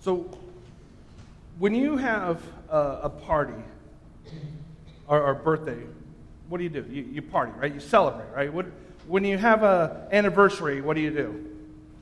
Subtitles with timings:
[0.00, 0.30] So,
[1.58, 2.40] when you have
[2.70, 3.62] a, a party
[5.06, 5.78] or, or birthday,
[6.48, 6.84] what do you do?
[6.88, 7.72] You, you party, right?
[7.72, 8.52] You celebrate, right?
[8.52, 8.66] What,
[9.06, 11.46] when you have an anniversary, what do you do?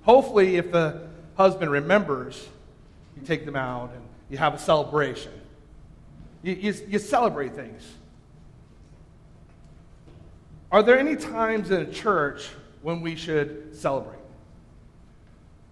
[0.03, 2.47] Hopefully, if the husband remembers,
[3.17, 5.33] you take them out and you have a celebration.
[6.43, 7.83] You, you, you celebrate things.
[10.71, 12.49] Are there any times in a church
[12.83, 14.16] when we should celebrate?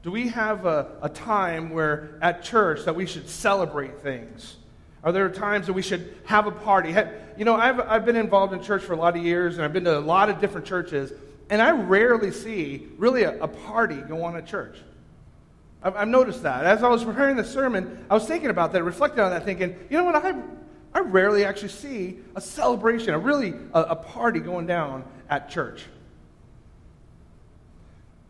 [0.05, 4.57] Do we have a, a time where at church that we should celebrate things?
[5.03, 6.95] Are there times that we should have a party?
[7.39, 9.73] You know, I've, I've been involved in church for a lot of years, and I've
[9.73, 11.11] been to a lot of different churches,
[11.49, 14.77] and I rarely see really a, a party go on at church.
[15.83, 16.67] I've, I've, noticed that.
[16.67, 19.75] As I was preparing the sermon, I was thinking about that, reflecting on that, thinking,
[19.89, 20.35] you know what, I,
[20.93, 25.85] I rarely actually see a celebration, a really a, a party going down at church.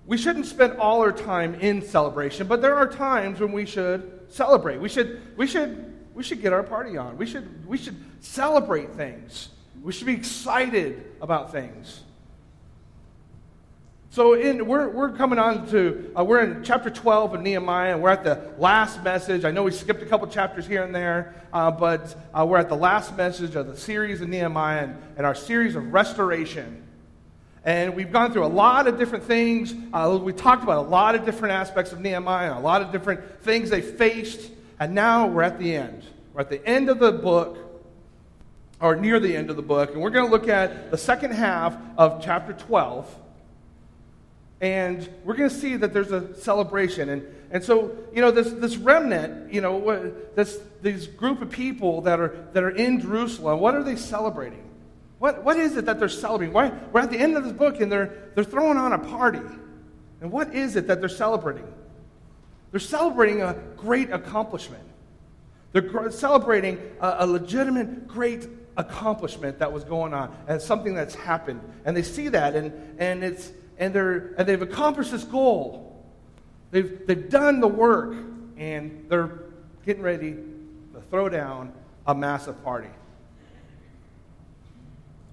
[0.06, 4.20] We shouldn't spend all our time in celebration, but there are times when we should
[4.28, 4.78] celebrate.
[4.78, 7.16] We should, we should, we should get our party on.
[7.16, 9.48] We should, we should celebrate things.
[9.82, 12.02] We should be excited about things.
[14.14, 18.02] So in, we're, we're coming on to, uh, we're in chapter 12 of Nehemiah, and
[18.02, 19.44] we're at the last message.
[19.44, 22.68] I know we skipped a couple chapters here and there, uh, but uh, we're at
[22.68, 26.84] the last message of the series of Nehemiah and, and our series of restoration.
[27.64, 29.74] And we've gone through a lot of different things.
[29.92, 33.42] Uh, we talked about a lot of different aspects of Nehemiah, a lot of different
[33.42, 34.50] things they faced.
[34.78, 36.04] And now we're at the end.
[36.34, 37.58] We're at the end of the book,
[38.80, 39.92] or near the end of the book.
[39.92, 43.18] And we're going to look at the second half of chapter 12.
[44.60, 47.08] And we're going to see that there's a celebration.
[47.08, 52.02] And, and so, you know, this, this remnant, you know, this, these group of people
[52.02, 54.64] that are, that are in Jerusalem, what are they celebrating?
[55.18, 56.52] What, what is it that they're celebrating?
[56.52, 59.40] Why, we're at the end of this book and they're, they're throwing on a party.
[60.20, 61.66] And what is it that they're celebrating?
[62.70, 64.82] They're celebrating a great accomplishment.
[65.72, 71.60] They're celebrating a, a legitimate, great accomplishment that was going on and something that's happened.
[71.84, 76.04] And they see that and, and, it's, and, they're, and they've accomplished this goal.
[76.70, 78.14] They've, they've done the work
[78.56, 79.42] and they're
[79.86, 81.72] getting ready to throw down
[82.06, 82.90] a massive party.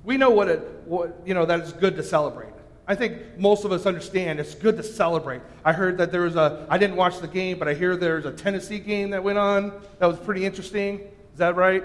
[0.03, 2.53] We know what it, what, you know, that it's good to celebrate.
[2.87, 5.41] I think most of us understand it's good to celebrate.
[5.63, 8.25] I heard that there was a, I didn't watch the game, but I hear there's
[8.25, 10.99] a Tennessee game that went on that was pretty interesting.
[11.31, 11.83] Is that right?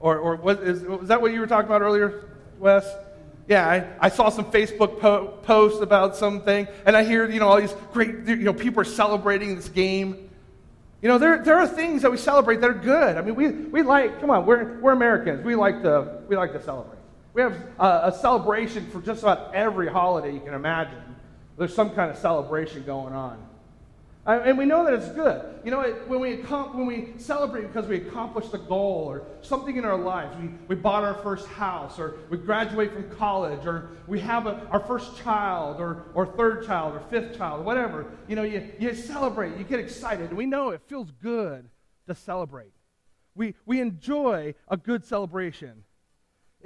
[0.00, 2.24] Or, or was, is, was that what you were talking about earlier,
[2.58, 2.86] Wes?
[3.48, 7.48] Yeah, I, I saw some Facebook po- posts about something, and I hear, you know,
[7.48, 10.28] all these great, you know, people are celebrating this game.
[11.00, 13.16] You know, there, there are things that we celebrate that are good.
[13.16, 15.44] I mean, we, we like, come on, we're, we're Americans.
[15.44, 16.95] We like to, we like to celebrate.
[17.36, 21.02] We have a, a celebration for just about every holiday you can imagine.
[21.58, 23.46] There's some kind of celebration going on.
[24.24, 25.42] And we know that it's good.
[25.62, 29.84] You know, when we, when we celebrate because we accomplished a goal or something in
[29.84, 34.18] our lives, we, we bought our first house or we graduate from college or we
[34.20, 38.06] have a, our first child or, or third child or fifth child, whatever.
[38.28, 40.32] You know, you, you celebrate, you get excited.
[40.32, 41.68] We know it feels good
[42.08, 42.72] to celebrate.
[43.34, 45.84] We, we enjoy a good celebration.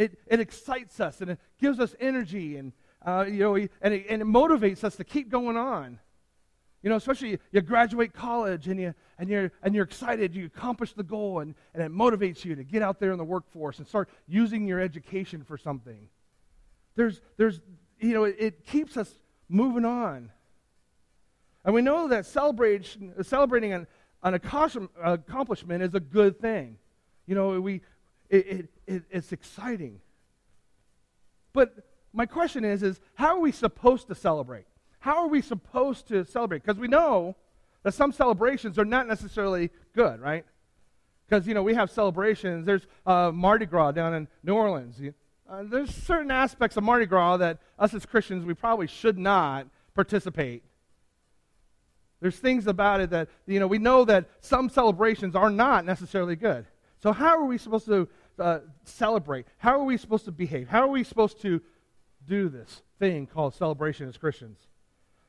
[0.01, 2.73] It, it excites us and it gives us energy and,
[3.05, 5.99] uh, you know, and it, and it motivates us to keep going on.
[6.83, 10.95] You know, especially you graduate college and, you, and, you're, and you're excited, you accomplish
[10.95, 13.87] the goal, and, and it motivates you to get out there in the workforce and
[13.87, 16.09] start using your education for something.
[16.97, 17.61] There's, there's
[18.01, 19.13] you know, it, it keeps us
[19.51, 20.31] moving on.
[21.63, 23.87] And we know that celebration, celebrating an,
[24.23, 26.79] an accomplishment is a good thing.
[27.27, 27.83] You know, we,
[28.31, 30.01] it, it, it, it's exciting.
[31.53, 31.75] But
[32.13, 34.67] my question is, is how are we supposed to celebrate?
[35.01, 36.63] How are we supposed to celebrate?
[36.63, 37.37] Because we know
[37.83, 40.45] that some celebrations are not necessarily good, right?
[41.29, 42.67] Because, you know, we have celebrations.
[42.67, 45.01] There's uh, Mardi Gras down in New Orleans.
[45.49, 49.67] Uh, there's certain aspects of Mardi Gras that us as Christians, we probably should not
[49.95, 50.63] participate.
[52.21, 56.37] There's things about it that, you know, we know that some celebrations are not necessarily
[56.37, 56.67] good.
[57.03, 58.09] So, how are we supposed to
[58.41, 59.47] uh, celebrate?
[59.59, 60.69] How are we supposed to behave?
[60.69, 61.61] How are we supposed to
[62.27, 64.59] do this thing called celebration as Christians?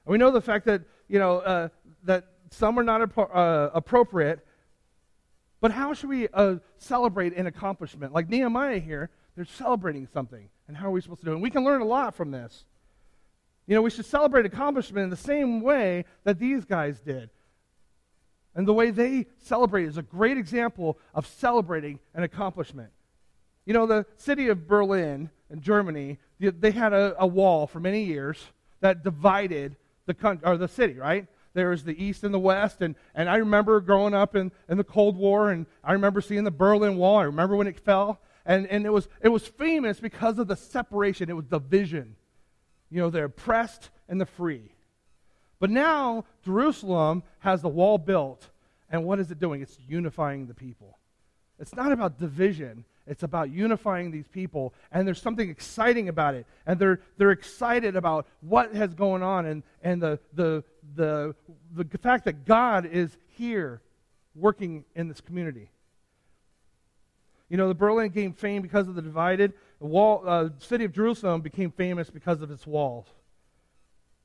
[0.06, 1.70] And we know the fact that, you know, uh,
[2.04, 4.46] that some are not uh, appropriate,
[5.60, 8.14] but how should we uh, celebrate an accomplishment?
[8.14, 10.50] Like Nehemiah here, they're celebrating something.
[10.68, 11.36] And how are we supposed to do it?
[11.36, 12.66] And we can learn a lot from this.
[13.68, 17.30] You know, we should celebrate accomplishment in the same way that these guys did.
[18.56, 22.90] And the way they celebrate is a great example of celebrating an accomplishment.
[23.66, 28.04] You know, the city of Berlin in Germany, they had a, a wall for many
[28.04, 28.38] years
[28.80, 29.76] that divided
[30.06, 31.28] the, country, or the city, right?
[31.54, 32.82] there was the East and the West.
[32.82, 36.44] And, and I remember growing up in, in the Cold War, and I remember seeing
[36.44, 37.18] the Berlin Wall.
[37.18, 38.20] I remember when it fell.
[38.46, 42.16] And, and it, was, it was famous because of the separation, it was division.
[42.90, 44.72] You know, the oppressed and the free.
[45.60, 48.50] But now, Jerusalem has the wall built.
[48.90, 49.62] And what is it doing?
[49.62, 50.98] It's unifying the people.
[51.60, 56.46] It's not about division, it's about unifying these people, and there's something exciting about it.
[56.66, 60.64] And they're, they're excited about what has going on and, and the, the,
[60.96, 61.36] the,
[61.74, 63.82] the fact that God is here
[64.34, 65.70] working in this community.
[67.50, 69.52] You know, the Berlin gained fame because of the divided.
[69.82, 73.08] The wall, uh, city of Jerusalem became famous because of its walls.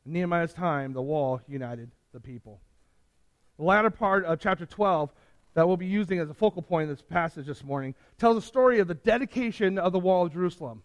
[0.06, 2.60] In Nehemiah's time, the wall united the people.
[3.56, 5.10] The latter part of chapter 12
[5.56, 8.46] that we'll be using as a focal point in this passage this morning tells a
[8.46, 10.82] story of the dedication of the wall of Jerusalem.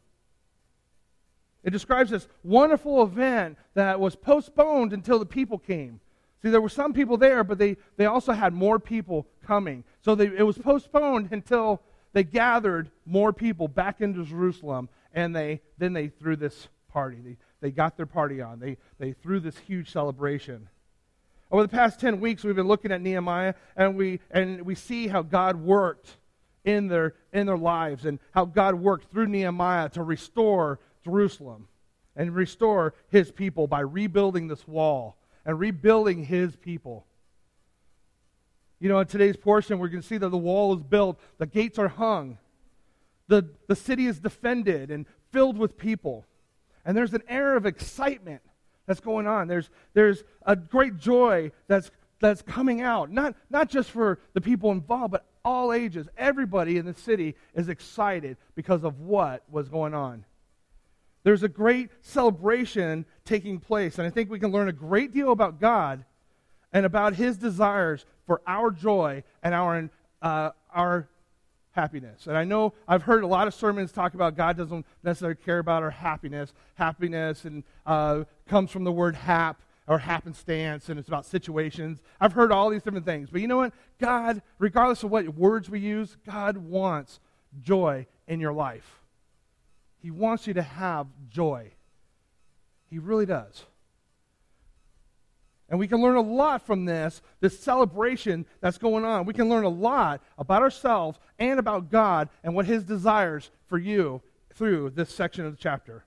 [1.62, 6.00] It describes this wonderful event that was postponed until the people came.
[6.42, 9.84] See, there were some people there, but they, they also had more people coming.
[10.00, 11.82] So they, it was postponed until
[12.14, 17.18] they gathered more people back into Jerusalem, and they, then they threw this party.
[17.22, 18.60] They, they got their party on.
[18.62, 20.70] They, they threw this huge celebration.
[21.52, 25.10] Over the past 10 weeks, we've been looking at Nehemiah, and we, and we see
[25.10, 26.16] how God worked
[26.64, 31.68] in their, in their lives and how God worked through Nehemiah to restore Jerusalem
[32.16, 37.06] and restore his people by rebuilding this wall and rebuilding his people.
[38.80, 41.46] You know, in today's portion, we're going to see that the wall is built, the
[41.46, 42.38] gates are hung,
[43.28, 46.26] the, the city is defended and filled with people.
[46.86, 48.42] And there's an air of excitement
[48.92, 49.48] that's going on.
[49.48, 54.70] There's, there's a great joy that's, that's coming out, not, not just for the people
[54.72, 56.10] involved, but all ages.
[56.18, 60.26] Everybody in the city is excited because of what was going on.
[61.24, 65.32] There's a great celebration taking place, and I think we can learn a great deal
[65.32, 66.04] about God
[66.74, 69.90] and about His desires for our joy and our,
[70.22, 71.08] uh, our
[71.72, 72.28] happiness.
[72.28, 75.60] And I know I've heard a lot of sermons talk about God doesn't necessarily care
[75.60, 76.54] about our happiness.
[76.76, 82.00] Happiness and uh, comes from the word hap or happenstance, and it's about situations.
[82.20, 83.30] I've heard all these different things.
[83.30, 83.74] But you know what?
[84.00, 87.20] God, regardless of what words we use, God wants
[87.62, 89.02] joy in your life.
[90.02, 91.72] He wants you to have joy.
[92.90, 93.66] He really does.
[95.72, 99.26] And we can learn a lot from this, this celebration that's going on.
[99.26, 103.78] We can learn a lot about ourselves and about God and what His desires for
[103.78, 104.22] you
[104.54, 106.04] through this section of the chapter.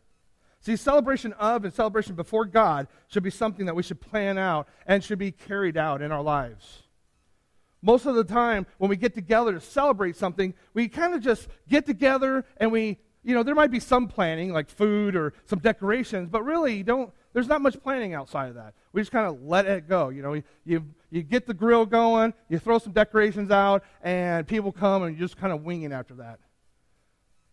[0.60, 4.68] See, celebration of and celebration before God should be something that we should plan out
[4.86, 6.82] and should be carried out in our lives.
[7.80, 11.48] Most of the time, when we get together to celebrate something, we kind of just
[11.70, 15.58] get together and we, you know, there might be some planning, like food or some
[15.58, 18.74] decorations, but really, don't, there's not much planning outside of that.
[18.92, 20.08] We just kind of let it go.
[20.08, 24.72] You know, you, you get the grill going, you throw some decorations out, and people
[24.72, 26.38] come and you just kind of winging after that.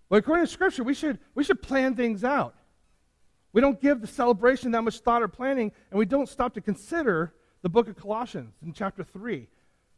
[0.07, 2.55] But according to Scripture, we should, we should plan things out.
[3.53, 6.61] We don't give the celebration that much thought or planning, and we don't stop to
[6.61, 9.47] consider the book of Colossians in chapter 3.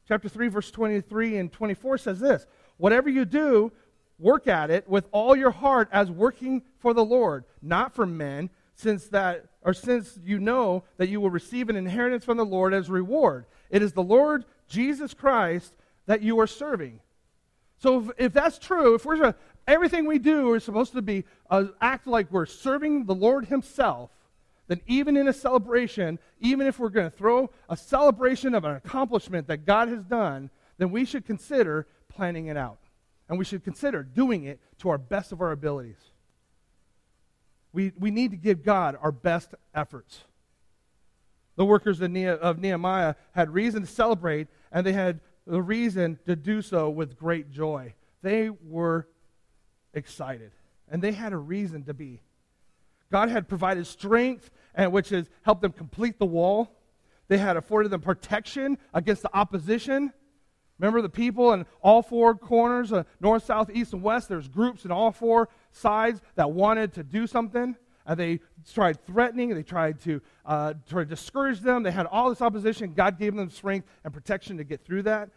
[0.07, 2.45] Chapter 3, verse 23 and 24 says this
[2.77, 3.71] Whatever you do,
[4.17, 8.49] work at it with all your heart as working for the Lord, not for men,
[8.75, 12.73] since that or since you know that you will receive an inheritance from the Lord
[12.73, 13.45] as reward.
[13.69, 15.73] It is the Lord Jesus Christ
[16.05, 16.99] that you are serving.
[17.77, 19.33] So if, if that's true, if we're
[19.67, 24.11] everything we do is supposed to be uh, act like we're serving the Lord Himself,
[24.67, 28.75] then even in a celebration, even if we're going to throw a celebration of an
[28.75, 32.79] accomplishment that God has done, then we should consider planning it out.
[33.29, 36.12] And we should consider doing it to our best of our abilities.
[37.73, 40.21] We, we need to give God our best efforts.
[41.55, 46.61] The workers of Nehemiah had reason to celebrate, and they had the reason to do
[46.61, 47.93] so with great joy.
[48.21, 49.07] They were
[49.93, 50.51] excited,
[50.89, 52.21] and they had a reason to be.
[53.11, 56.79] God had provided strength, and which has helped them complete the wall.
[57.27, 60.11] They had afforded them protection against the opposition.
[60.79, 64.29] Remember the people in all four corners, uh, north, south, east, and west?
[64.29, 67.75] There's groups in all four sides that wanted to do something.
[68.05, 68.39] And they
[68.73, 71.83] tried threatening, they tried to, uh, to discourage them.
[71.83, 72.93] They had all this opposition.
[72.93, 75.29] God gave them strength and protection to get through that.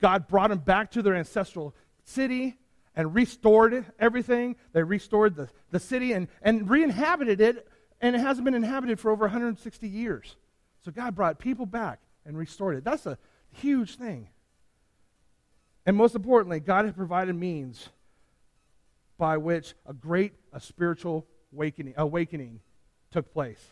[0.00, 2.56] God brought them back to their ancestral city
[2.96, 4.56] and restored everything.
[4.72, 7.68] They restored the, the city and, and re inhabited it,
[8.00, 10.36] and it hasn't been inhabited for over 160 years.
[10.84, 12.84] So God brought people back and restored it.
[12.84, 13.18] That's a
[13.50, 14.28] huge thing.
[15.86, 17.88] And most importantly, God had provided means
[19.20, 22.60] by which a great a spiritual awakening, awakening
[23.12, 23.62] took place.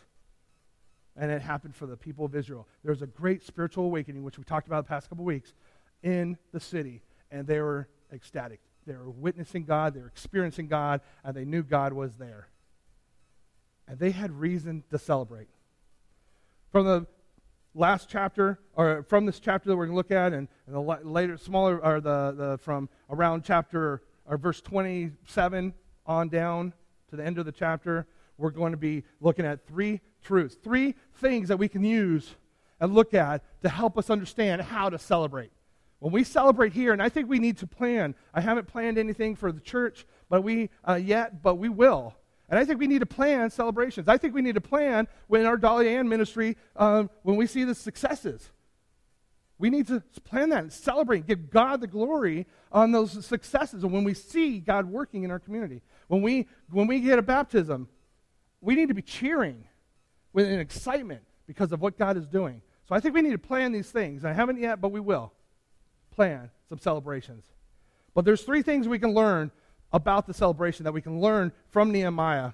[1.19, 2.67] and it happened for the people of Israel.
[2.83, 5.53] There was a great spiritual awakening, which we talked about the past couple weeks,
[6.01, 8.61] in the city, and they were ecstatic.
[8.87, 12.47] They were witnessing God, they were experiencing God, and they knew God was there.
[13.87, 15.49] And they had reason to celebrate.
[16.71, 17.05] From the
[17.75, 20.79] last chapter, or from this chapter that we're going to look at, and, and the
[20.79, 25.73] later, smaller, or the, the from around chapter, or verse 27
[26.05, 26.71] on down
[27.09, 28.07] to the end of the chapter,
[28.37, 32.35] we're going to be looking at three truths, three things that we can use
[32.79, 35.51] and look at to help us understand how to celebrate.
[35.99, 38.15] When we celebrate here, and I think we need to plan.
[38.33, 42.15] I haven't planned anything for the church, but we uh, yet, but we will.
[42.47, 44.07] And I think we need to plan celebrations.
[44.07, 47.63] I think we need to plan when our Dolly Ann ministry, um, when we see
[47.65, 48.49] the successes.
[49.59, 53.83] We need to plan that and celebrate, give God the glory on those successes.
[53.83, 57.21] And when we see God working in our community, when we when we get a
[57.21, 57.89] baptism,
[58.61, 59.65] we need to be cheering
[60.31, 62.61] with an excitement because of what God is doing.
[62.87, 64.23] So I think we need to plan these things.
[64.23, 65.33] I haven't yet, but we will
[66.11, 67.45] plan some celebrations.
[68.13, 69.51] But there's three things we can learn
[69.91, 72.51] about the celebration that we can learn from Nehemiah.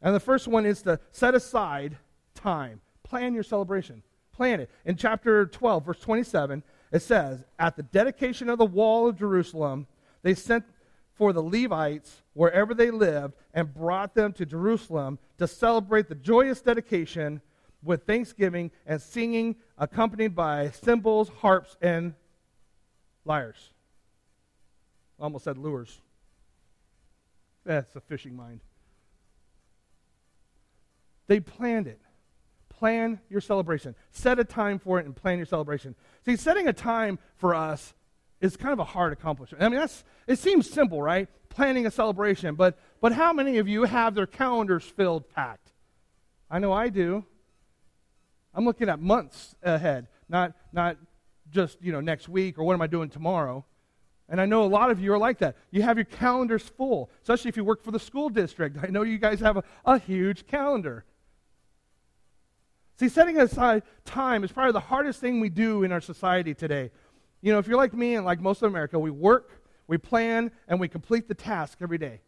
[0.00, 1.96] And the first one is to set aside
[2.34, 2.80] time.
[3.02, 4.02] Plan your celebration.
[4.36, 4.70] Plan it.
[4.84, 6.62] In chapter 12, verse 27,
[6.92, 9.86] it says, At the dedication of the wall of Jerusalem,
[10.22, 10.64] they sent
[11.14, 16.60] for the Levites wherever they lived and brought them to Jerusalem to celebrate the joyous
[16.60, 17.40] dedication
[17.84, 22.14] with thanksgiving and singing, accompanied by cymbals, harps, and
[23.24, 23.70] lyres.
[25.20, 26.00] Almost said lures.
[27.64, 28.60] That's a fishing mind.
[31.28, 32.00] They planned it.
[32.84, 33.94] Plan your celebration.
[34.10, 35.94] Set a time for it and plan your celebration.
[36.26, 37.94] See, setting a time for us
[38.42, 39.64] is kind of a hard accomplishment.
[39.64, 41.26] I mean, that's it seems simple, right?
[41.48, 45.72] Planning a celebration, but but how many of you have their calendars filled packed?
[46.50, 47.24] I know I do.
[48.54, 50.98] I'm looking at months ahead, not not
[51.50, 53.64] just, you know, next week or what am I doing tomorrow.
[54.28, 55.56] And I know a lot of you are like that.
[55.70, 58.76] You have your calendars full, especially if you work for the school district.
[58.82, 61.06] I know you guys have a, a huge calendar.
[62.96, 66.90] See, setting aside time is probably the hardest thing we do in our society today.
[67.40, 70.52] You know, if you're like me and like most of America, we work, we plan,
[70.68, 72.20] and we complete the task every day.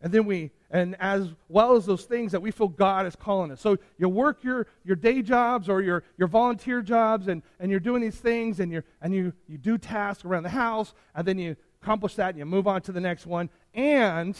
[0.00, 3.52] And then we, and as well as those things that we feel God is calling
[3.52, 3.60] us.
[3.60, 7.78] So you work your, your day jobs or your, your volunteer jobs, and, and you're
[7.78, 11.38] doing these things, and, you're, and you, you do tasks around the house, and then
[11.38, 14.36] you accomplish that, and you move on to the next one, and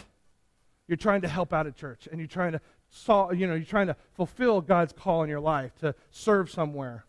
[0.89, 2.61] you're trying to help out at church, and you're trying to
[3.07, 7.05] you know, you're trying to fulfill God's call in your life to serve somewhere.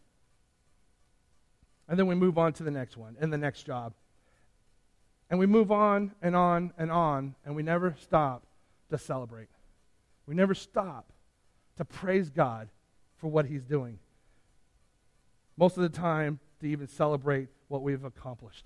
[1.87, 3.93] And then we move on to the next one and the next job.
[5.29, 8.43] And we move on and on and on, and we never stop
[8.89, 9.49] to celebrate.
[10.25, 11.11] We never stop
[11.77, 12.69] to praise God
[13.17, 13.99] for what He's doing.
[15.57, 18.65] Most of the time, to even celebrate what we've accomplished.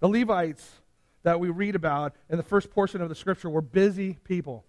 [0.00, 0.80] The Levites
[1.22, 4.64] that we read about in the first portion of the scripture were busy people.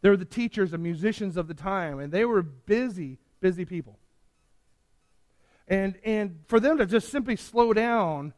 [0.00, 3.98] They were the teachers and musicians of the time, and they were busy, busy people.
[5.66, 8.32] And, and for them to just simply slow down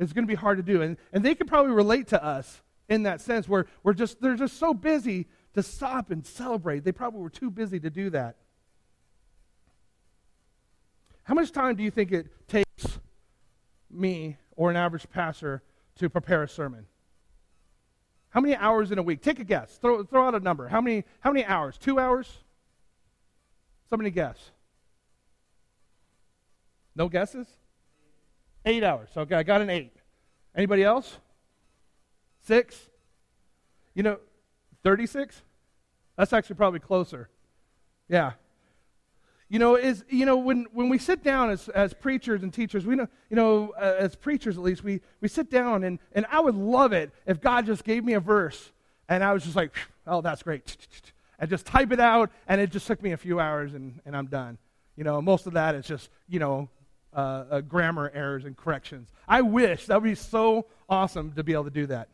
[0.00, 0.80] it's going to be hard to do.
[0.80, 4.34] And, and they could probably relate to us in that sense where we're just, they're
[4.34, 6.84] just so busy to stop and celebrate.
[6.84, 8.36] They probably were too busy to do that.
[11.24, 12.98] How much time do you think it takes
[13.90, 15.62] me or an average pastor
[15.96, 16.86] to prepare a sermon?
[18.30, 19.22] How many hours in a week?
[19.22, 19.76] Take a guess.
[19.78, 20.68] Throw, throw out a number.
[20.68, 21.76] How many, how many hours?
[21.76, 22.38] Two hours?
[23.88, 24.38] Somebody guess.
[26.94, 27.48] No guesses?
[28.64, 29.08] Eight hours.
[29.16, 29.96] Okay, I got an eight.
[30.54, 31.18] Anybody else?
[32.42, 32.88] Six?
[33.94, 34.18] You know,
[34.84, 35.42] 36?
[36.16, 37.28] That's actually probably closer.
[38.08, 38.32] Yeah.
[39.50, 42.86] You know, is you know when, when we sit down as, as preachers and teachers,
[42.86, 46.24] we know you know uh, as preachers at least we, we sit down and, and
[46.30, 48.70] I would love it if God just gave me a verse
[49.08, 49.74] and I was just like,
[50.06, 50.76] oh that's great,
[51.40, 54.16] and just type it out and it just took me a few hours and, and
[54.16, 54.56] I'm done.
[54.96, 56.68] You know, most of that is just you know
[57.12, 59.08] uh, uh, grammar errors and corrections.
[59.26, 62.08] I wish that would be so awesome to be able to do that.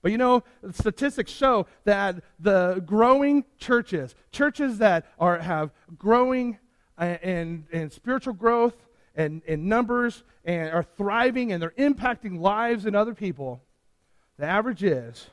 [0.00, 0.42] But you know,
[0.72, 6.58] statistics show that the growing churches, churches that are, have growing
[6.98, 8.74] uh, in, in spiritual growth
[9.14, 13.62] and in numbers and are thriving and they're impacting lives and other people,
[14.38, 15.28] the average is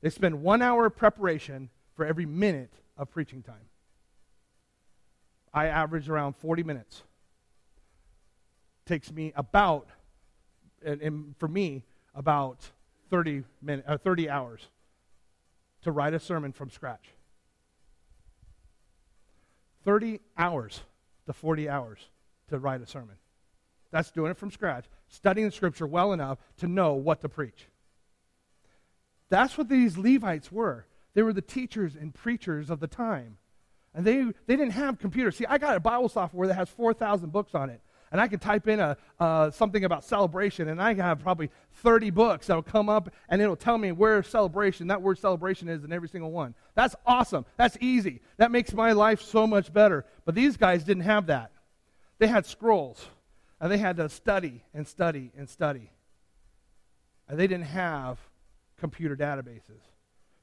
[0.00, 3.56] they spend one hour of preparation for every minute of preaching time.
[5.52, 7.02] I average around 40 minutes
[8.84, 9.88] takes me about,
[10.84, 11.82] and, and for me,
[12.14, 12.70] about
[13.10, 14.68] 30, minutes, uh, 30 hours
[15.82, 17.10] to write a sermon from scratch.
[19.84, 20.80] 30 hours
[21.26, 21.98] to 40 hours
[22.48, 23.16] to write a sermon.
[23.90, 27.68] That's doing it from scratch, studying the scripture well enough to know what to preach.
[29.28, 30.86] That's what these Levites were.
[31.14, 33.38] They were the teachers and preachers of the time.
[33.94, 35.36] And they, they didn't have computers.
[35.36, 37.80] See, I got a Bible software that has 4,000 books on it.
[38.12, 42.10] And I can type in a, uh, something about celebration, and I have probably 30
[42.10, 45.84] books that will come up, and it'll tell me where celebration, that word celebration is
[45.84, 46.54] in every single one.
[46.74, 47.44] That's awesome.
[47.56, 48.20] That's easy.
[48.36, 50.04] That makes my life so much better.
[50.24, 51.50] But these guys didn't have that.
[52.18, 53.04] They had scrolls,
[53.60, 55.90] and they had to study and study and study.
[57.28, 58.18] And they didn't have
[58.78, 59.82] computer databases.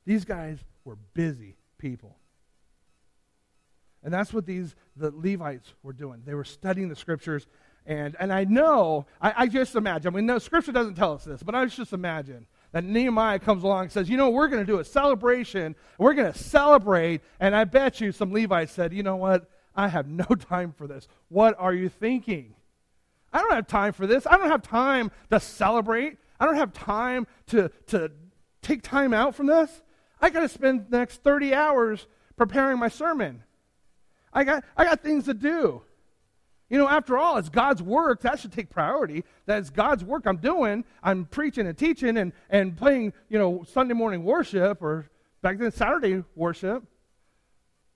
[0.05, 2.17] These guys were busy people.
[4.03, 6.23] And that's what these the Levites were doing.
[6.25, 7.47] They were studying the scriptures.
[7.85, 11.23] And, and I know, I, I just imagine, I mean, no, scripture doesn't tell us
[11.23, 14.65] this, but I just imagine that Nehemiah comes along and says, you know, we're going
[14.65, 15.75] to do a celebration.
[15.97, 17.21] We're going to celebrate.
[17.39, 19.49] And I bet you some Levites said, you know what?
[19.75, 21.07] I have no time for this.
[21.29, 22.55] What are you thinking?
[23.31, 24.27] I don't have time for this.
[24.27, 26.17] I don't have time to celebrate.
[26.39, 28.11] I don't have time to, to
[28.61, 29.81] take time out from this.
[30.21, 32.07] I got to spend the next 30 hours
[32.37, 33.43] preparing my sermon.
[34.33, 35.83] I got, I got things to do.
[36.69, 38.21] You know, after all, it's God's work.
[38.21, 39.23] That should take priority.
[39.45, 40.85] That's God's work I'm doing.
[41.03, 45.09] I'm preaching and teaching and, and playing, you know, Sunday morning worship or
[45.41, 46.83] back then Saturday worship.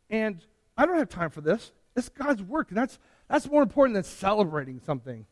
[0.10, 0.46] And
[0.78, 1.72] I don't have time for this.
[1.96, 2.70] It's God's work.
[2.70, 5.26] And that's, that's more important than celebrating something.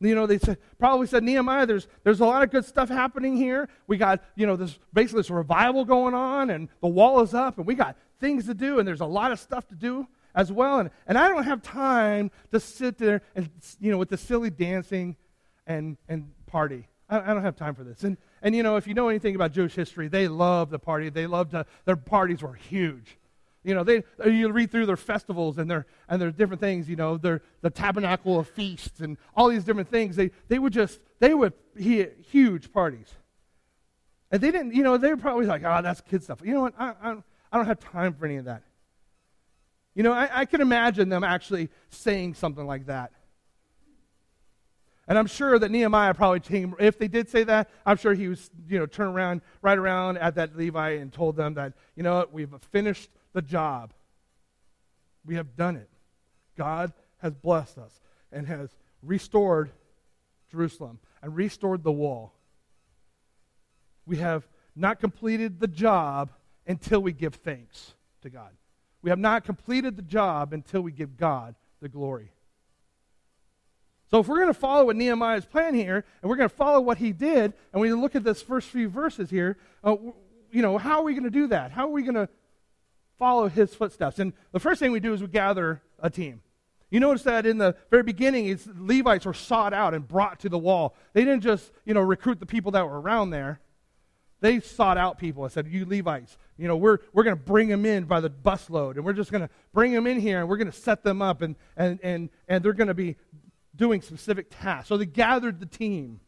[0.00, 3.36] You know, they said, probably said, Nehemiah, there's, there's a lot of good stuff happening
[3.36, 3.68] here.
[3.86, 7.58] We got, you know, this basically this revival going on, and the wall is up,
[7.58, 10.52] and we got things to do, and there's a lot of stuff to do as
[10.52, 10.78] well.
[10.80, 14.50] And, and I don't have time to sit there and, you know, with the silly
[14.50, 15.16] dancing
[15.66, 16.88] and, and party.
[17.08, 18.04] I, I don't have time for this.
[18.04, 21.08] And, and, you know, if you know anything about Jewish history, they love the party.
[21.08, 23.18] They loved to, their parties were huge.
[23.64, 26.96] You know, they, you read through their festivals and their, and their different things, you
[26.96, 30.16] know, their, the tabernacle of feasts and all these different things.
[30.16, 33.08] They, they would just, they would, huge parties.
[34.30, 36.40] And they didn't, you know, they were probably like, oh, that's kid stuff.
[36.44, 36.74] You know what?
[36.78, 37.16] I, I,
[37.50, 38.62] I don't have time for any of that.
[39.94, 43.12] You know, I, I can imagine them actually saying something like that.
[45.08, 48.28] And I'm sure that Nehemiah probably came, if they did say that, I'm sure he
[48.28, 52.02] was, you know, turned around, right around at that Levi and told them that, you
[52.02, 53.94] know what, we've finished the job.
[55.24, 55.88] We have done it.
[56.58, 58.68] God has blessed us and has
[59.02, 59.70] restored
[60.50, 62.34] Jerusalem and restored the wall.
[64.06, 66.30] We have not completed the job
[66.68, 68.50] until we give thanks to God.
[69.02, 72.30] We have not completed the job until we give God the glory.
[74.10, 76.80] So, if we're going to follow what Nehemiah's plan here, and we're going to follow
[76.80, 79.96] what he did, and we look at this first few verses here, uh,
[80.50, 81.72] you know, how are we going to do that?
[81.72, 82.28] How are we going to
[83.18, 84.18] follow his footsteps.
[84.18, 86.40] And the first thing we do is we gather a team.
[86.90, 90.48] You notice that in the very beginning, it's, Levites were sought out and brought to
[90.48, 90.94] the wall.
[91.12, 93.60] They didn't just, you know, recruit the people that were around there.
[94.40, 97.68] They sought out people and said, You Levites, you know, we're, we're going to bring
[97.68, 100.48] them in by the busload, and we're just going to bring them in here, and
[100.48, 103.16] we're going to set them up, and, and, and, and they're going to be
[103.74, 104.88] doing specific tasks.
[104.88, 106.20] So they gathered the team.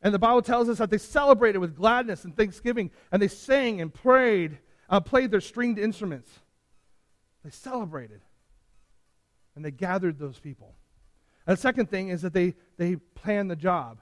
[0.00, 3.80] And the Bible tells us that they celebrated with gladness and thanksgiving, and they sang
[3.80, 4.58] and prayed
[4.92, 6.30] uh, played their stringed instruments.
[7.42, 8.20] They celebrated.
[9.56, 10.74] And they gathered those people.
[11.46, 14.01] And the second thing is that they, they planned the job.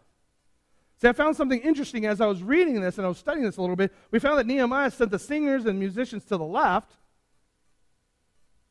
[1.01, 3.57] See, I found something interesting as I was reading this and I was studying this
[3.57, 3.91] a little bit.
[4.11, 6.93] We found that Nehemiah sent the singers and musicians to the left,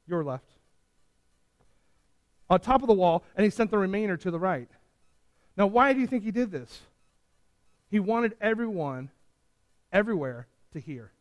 [0.08, 0.46] your left,
[2.48, 4.70] on top of the wall, and he sent the remainder to the right.
[5.58, 6.82] Now, why do you think he did this?
[7.90, 9.10] He wanted everyone,
[9.92, 11.12] everywhere, to hear.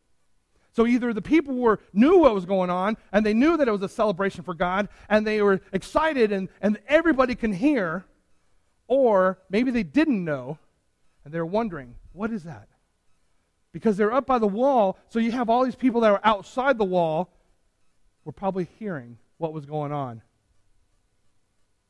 [0.73, 3.71] So either the people were knew what was going on and they knew that it
[3.71, 8.05] was a celebration for God and they were excited and, and everybody can hear,
[8.87, 10.59] or maybe they didn't know
[11.29, 12.67] and they're wondering, what is that?
[13.71, 16.79] Because they're up by the wall, so you have all these people that are outside
[16.79, 17.31] the wall
[18.25, 20.23] were probably hearing what was going on.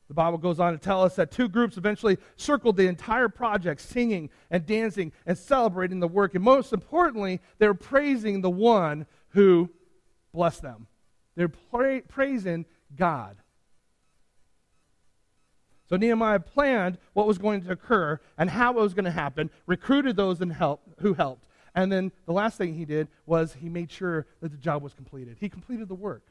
[0.10, 3.80] The Bible goes on to tell us that two groups eventually circled the entire project,
[3.80, 6.36] singing and dancing and celebrating the work.
[6.36, 9.70] And most importantly, they're praising the one who
[10.34, 10.88] blessed them.
[11.38, 13.38] They're pra- praising God.
[15.90, 19.50] So Nehemiah planned what was going to occur and how it was going to happen,
[19.66, 21.46] recruited those help, who helped.
[21.74, 24.94] And then the last thing he did was he made sure that the job was
[24.94, 25.38] completed.
[25.40, 26.24] He completed the work.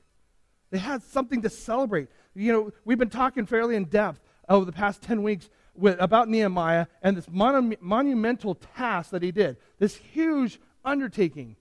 [0.71, 2.09] They had something to celebrate.
[2.35, 6.29] You know, we've been talking fairly in depth over the past 10 weeks with, about
[6.29, 11.57] Nehemiah and this monumental task that he did, this huge undertaking.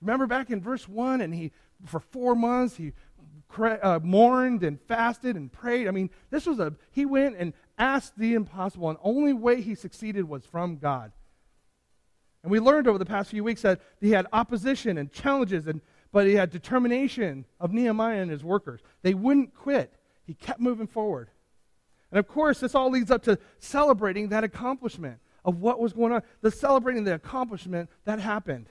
[0.00, 1.52] Remember back in verse 1, and he
[1.86, 2.76] for four months.
[2.76, 2.92] He
[3.58, 5.88] uh, mourned and fasted and prayed.
[5.88, 9.74] I mean, this was a, he went and asked the impossible, and only way he
[9.74, 11.12] succeeded was from God.
[12.42, 15.80] And we learned over the past few weeks that he had opposition and challenges, and,
[16.12, 18.80] but he had determination of Nehemiah and his workers.
[19.02, 21.30] They wouldn't quit, he kept moving forward.
[22.10, 26.12] And of course, this all leads up to celebrating that accomplishment of what was going
[26.12, 28.68] on, the celebrating the accomplishment that happened.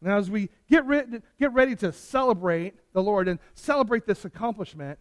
[0.00, 1.04] Now, as we get, re-
[1.40, 4.98] get ready to celebrate the Lord and celebrate this accomplishment,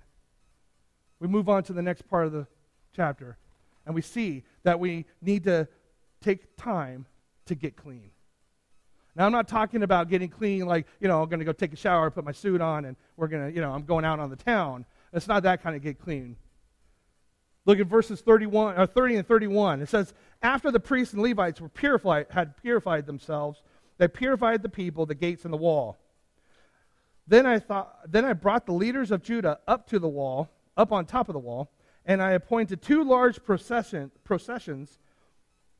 [1.20, 2.48] we move on to the next part of the
[2.96, 3.38] chapter.
[3.86, 5.68] And we see that we need to
[6.22, 7.06] take time
[7.46, 8.10] to get clean.
[9.16, 11.74] Now, I'm not talking about getting clean like, you know, I'm going to go take
[11.74, 14.20] a shower, put my suit on, and we're going to, you know, I'm going out
[14.20, 14.86] on the town.
[15.14, 16.36] It's not that kind of get clean.
[17.66, 19.82] Look at verses 31, or uh, 30 and 31.
[19.82, 23.62] It says, After the priests and Levites were purified, had purified themselves,
[23.98, 25.98] they purified the people, the gates, and the wall.
[27.28, 30.92] Then I thought, then I brought the leaders of Judah up to the wall, up
[30.92, 31.72] on top of the wall,
[32.06, 35.00] and I appointed two large procession, processions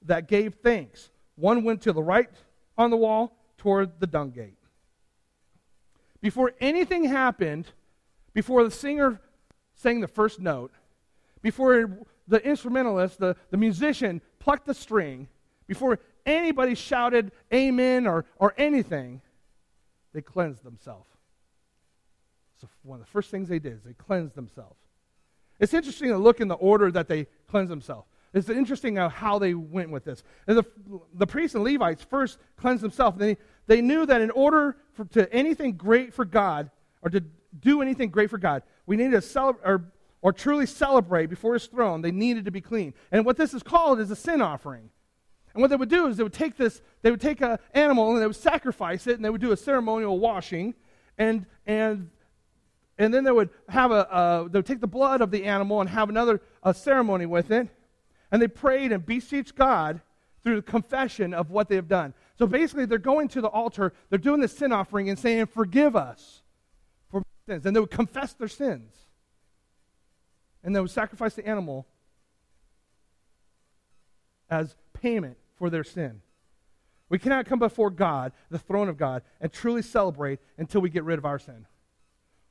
[0.04, 1.10] that gave thanks.
[1.36, 2.30] One went to the right
[2.78, 4.58] on the wall toward the dung gate.
[6.20, 7.68] Before anything happened,
[8.34, 9.22] before the singer
[9.76, 10.72] sang the first note,
[11.42, 15.28] before the instrumentalist, the, the musician plucked the string,
[15.68, 19.22] before anybody shouted amen or, or anything,
[20.14, 21.10] they cleansed themselves.
[22.60, 24.78] So one of the first things they did is they cleansed themselves.
[25.60, 28.08] It's interesting to look in the order that they cleansed themselves.
[28.34, 30.24] It's interesting how they went with this.
[30.46, 30.66] And the,
[31.14, 33.18] the priests and Levites first cleansed themselves.
[33.18, 36.70] They, they knew that in order for, to anything great for God,
[37.02, 37.24] or to
[37.60, 41.66] do anything great for God, we needed to celebrate, or, or truly celebrate before His
[41.68, 42.94] throne, they needed to be clean.
[43.12, 44.90] And what this is called is a sin offering.
[45.58, 48.12] And what they would do is they would take this, they would take an animal
[48.12, 50.76] and they would sacrifice it, and they would do a ceremonial washing,
[51.18, 52.12] and and
[53.00, 55.90] and then they would have a they would take the blood of the animal and
[55.90, 57.70] have another a ceremony with it,
[58.32, 60.02] and they prayed and beseeched God
[60.44, 62.14] through the confession of what they have done.
[62.38, 65.96] So basically, they're going to the altar, they're doing the sin offering and saying, "Forgive
[65.96, 66.44] us
[67.10, 68.94] for sins," and they would confess their sins,
[70.64, 71.88] and they would sacrifice the animal
[74.52, 76.22] as payment for their sin.
[77.10, 81.04] We cannot come before God, the throne of God, and truly celebrate until we get
[81.04, 81.66] rid of our sin.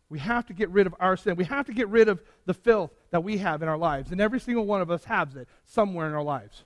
[0.09, 1.37] We have to get rid of our sin.
[1.37, 4.13] We have to get rid of the filth that we have in our lives.
[4.13, 6.65] And every single one of us has it somewhere in our lives.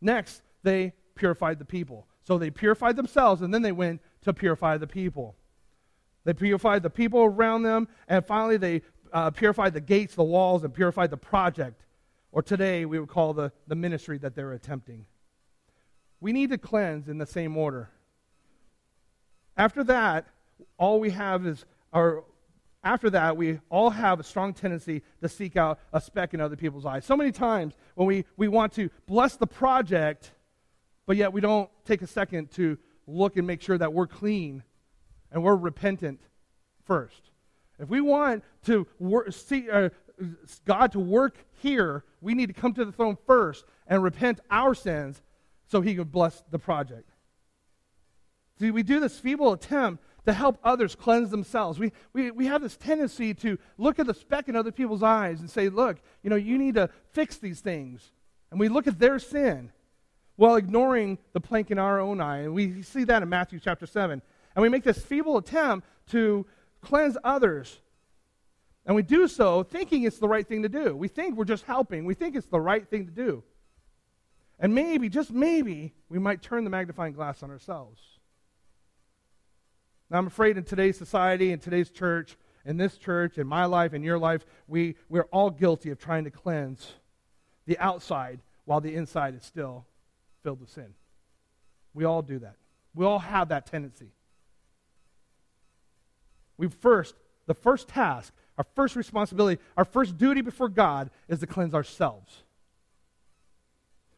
[0.00, 2.06] Next, they purified the people.
[2.22, 5.36] So they purified themselves, and then they went to purify the people.
[6.24, 10.64] They purified the people around them, and finally they uh, purified the gates, the walls,
[10.64, 11.83] and purified the project
[12.34, 15.06] or today we would call the, the ministry that they're attempting.
[16.20, 17.90] We need to cleanse in the same order.
[19.56, 20.26] After that,
[20.76, 22.24] all we have is our
[22.82, 26.56] after that, we all have a strong tendency to seek out a speck in other
[26.56, 27.06] people's eyes.
[27.06, 30.32] So many times when we, we want to bless the project,
[31.06, 34.64] but yet we don't take a second to look and make sure that we're clean
[35.32, 36.20] and we're repentant
[36.84, 37.30] first.
[37.78, 39.88] If we want to work, see, uh,
[40.64, 44.74] God to work here, we need to come to the throne first and repent our
[44.74, 45.22] sins
[45.66, 47.10] so he can bless the project.
[48.58, 51.78] See, we do this feeble attempt to help others cleanse themselves.
[51.78, 55.40] We, we, we have this tendency to look at the speck in other people's eyes
[55.40, 58.12] and say, look, you know, you need to fix these things.
[58.50, 59.70] And we look at their sin
[60.36, 62.38] while ignoring the plank in our own eye.
[62.38, 64.22] And we see that in Matthew chapter 7.
[64.54, 66.46] And we make this feeble attempt to
[66.80, 67.80] cleanse others
[68.86, 70.94] and we do so thinking it's the right thing to do.
[70.94, 72.04] We think we're just helping.
[72.04, 73.42] We think it's the right thing to do.
[74.58, 78.00] And maybe, just maybe, we might turn the magnifying glass on ourselves.
[80.10, 83.94] Now, I'm afraid in today's society, in today's church, in this church, in my life,
[83.94, 86.92] in your life, we, we're all guilty of trying to cleanse
[87.66, 89.86] the outside while the inside is still
[90.42, 90.94] filled with sin.
[91.94, 92.56] We all do that.
[92.94, 94.12] We all have that tendency.
[96.56, 97.14] We first,
[97.46, 102.42] the first task our first responsibility, our first duty before God is to cleanse ourselves.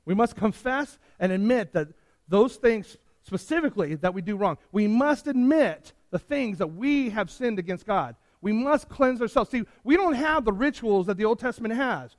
[0.05, 1.89] We must confess and admit that
[2.29, 4.59] those things specifically that we do wrong.
[4.73, 8.15] We must admit the things that we have sinned against God.
[8.41, 9.51] We must cleanse ourselves.
[9.51, 12.15] See, we don't have the rituals that the Old Testament has.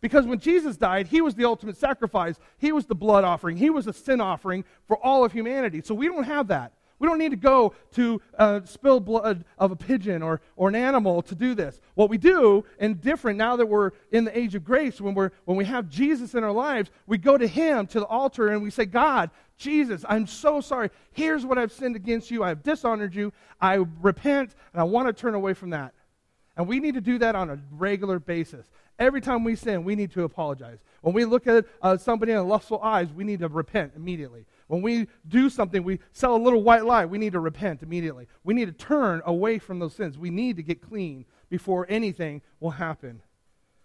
[0.00, 2.38] Because when Jesus died, he was the ultimate sacrifice.
[2.58, 3.56] He was the blood offering.
[3.56, 5.82] He was the sin offering for all of humanity.
[5.84, 6.72] So we don't have that.
[6.98, 10.74] We don't need to go to uh, spill blood of a pigeon or, or an
[10.74, 11.80] animal to do this.
[11.94, 15.30] What we do, and different now that we're in the age of grace, when, we're,
[15.44, 18.62] when we have Jesus in our lives, we go to Him, to the altar, and
[18.62, 20.90] we say, God, Jesus, I'm so sorry.
[21.12, 22.42] Here's what I've sinned against you.
[22.42, 23.32] I've dishonored you.
[23.60, 25.94] I repent, and I want to turn away from that.
[26.56, 28.66] And we need to do that on a regular basis.
[28.98, 30.78] Every time we sin, we need to apologize.
[31.02, 34.44] When we look at uh, somebody in lustful eyes, we need to repent immediately.
[34.68, 38.28] When we do something, we sell a little white lie, we need to repent immediately.
[38.44, 40.16] We need to turn away from those sins.
[40.16, 43.22] We need to get clean before anything will happen,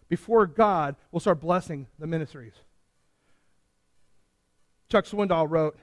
[0.10, 2.54] before God will start blessing the ministries.
[4.90, 5.78] Chuck Swindoll wrote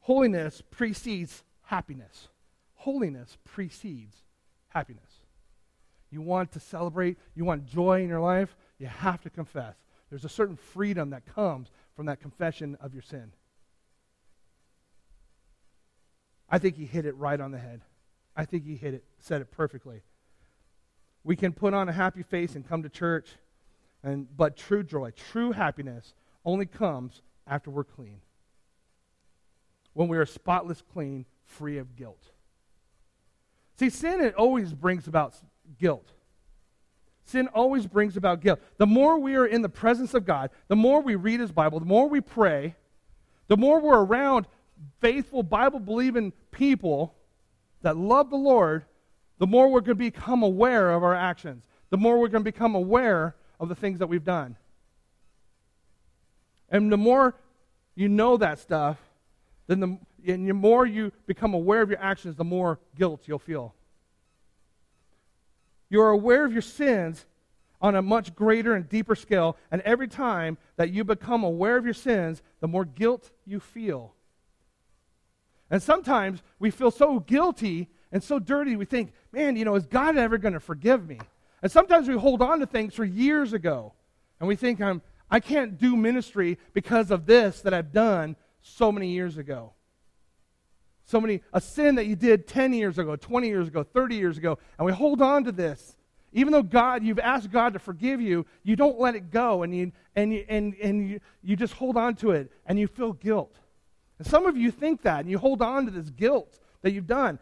[0.00, 2.28] Holiness precedes happiness.
[2.74, 4.16] Holiness precedes
[4.68, 5.20] happiness.
[6.10, 9.74] You want to celebrate, you want joy in your life, you have to confess.
[10.08, 13.32] There's a certain freedom that comes from that confession of your sin.
[16.48, 17.80] I think he hit it right on the head.
[18.36, 20.02] I think he hit it, said it perfectly.
[21.24, 23.30] We can put on a happy face and come to church,
[24.04, 28.20] and, but true joy, true happiness only comes after we're clean.
[29.94, 32.30] When we are spotless clean, free of guilt.
[33.78, 35.34] See, sin it always brings about
[35.78, 36.12] guilt.
[37.26, 38.60] Sin always brings about guilt.
[38.78, 41.80] The more we are in the presence of God, the more we read His Bible,
[41.80, 42.76] the more we pray,
[43.48, 44.46] the more we're around
[45.00, 47.14] faithful, Bible believing people
[47.82, 48.84] that love the Lord,
[49.38, 52.50] the more we're going to become aware of our actions, the more we're going to
[52.50, 54.56] become aware of the things that we've done.
[56.68, 57.34] And the more
[57.96, 58.98] you know that stuff,
[59.66, 59.98] then the,
[60.32, 63.74] and the more you become aware of your actions, the more guilt you'll feel.
[65.88, 67.26] You're aware of your sins
[67.80, 69.56] on a much greater and deeper scale.
[69.70, 74.14] And every time that you become aware of your sins, the more guilt you feel.
[75.70, 79.86] And sometimes we feel so guilty and so dirty, we think, man, you know, is
[79.86, 81.18] God ever going to forgive me?
[81.60, 83.92] And sometimes we hold on to things for years ago.
[84.38, 88.92] And we think, I'm, I can't do ministry because of this that I've done so
[88.92, 89.72] many years ago
[91.06, 94.36] so many, a sin that you did 10 years ago, 20 years ago, 30 years
[94.36, 95.96] ago, and we hold on to this.
[96.32, 99.74] Even though God, you've asked God to forgive you, you don't let it go, and
[99.74, 103.12] you, and you, and, and you, you just hold on to it, and you feel
[103.12, 103.56] guilt.
[104.18, 107.06] And some of you think that, and you hold on to this guilt that you've
[107.06, 107.38] done.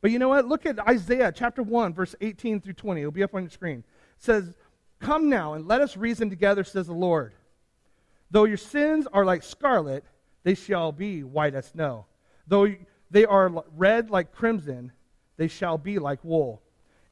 [0.00, 0.46] But you know what?
[0.46, 3.00] Look at Isaiah chapter 1, verse 18 through 20.
[3.00, 3.78] It'll be up on your screen.
[3.78, 3.84] It
[4.24, 4.54] says,
[4.98, 7.32] Come now, and let us reason together, says the Lord.
[8.30, 10.04] Though your sins are like scarlet,
[10.42, 12.06] they shall be white as snow.
[12.46, 12.74] Though
[13.10, 14.92] they are red like crimson,
[15.36, 16.62] they shall be like wool.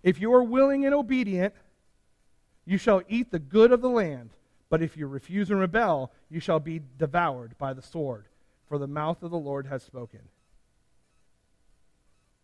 [0.03, 1.55] If you are willing and obedient,
[2.64, 4.31] you shall eat the good of the land.
[4.70, 8.27] But if you refuse and rebel, you shall be devoured by the sword,
[8.66, 10.20] for the mouth of the Lord has spoken.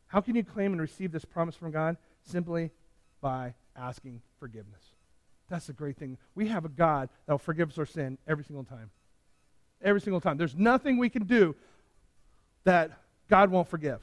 [0.07, 1.97] How can you claim and receive this promise from God?
[2.23, 2.71] Simply
[3.21, 4.83] by asking forgiveness.
[5.49, 6.19] That's the great thing.
[6.35, 8.91] We have a God that will forgive us our sin every single time.
[9.83, 10.37] Every single time.
[10.37, 11.57] There's nothing we can do
[12.65, 12.91] that
[13.29, 14.01] God won't forgive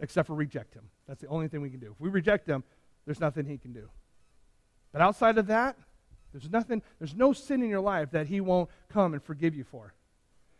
[0.00, 0.84] except for reject him.
[1.08, 1.92] That's the only thing we can do.
[1.92, 2.64] If we reject him,
[3.04, 3.88] there's nothing he can do.
[4.92, 5.76] But outside of that,
[6.32, 9.64] there's nothing, there's no sin in your life that he won't come and forgive you
[9.64, 9.94] for.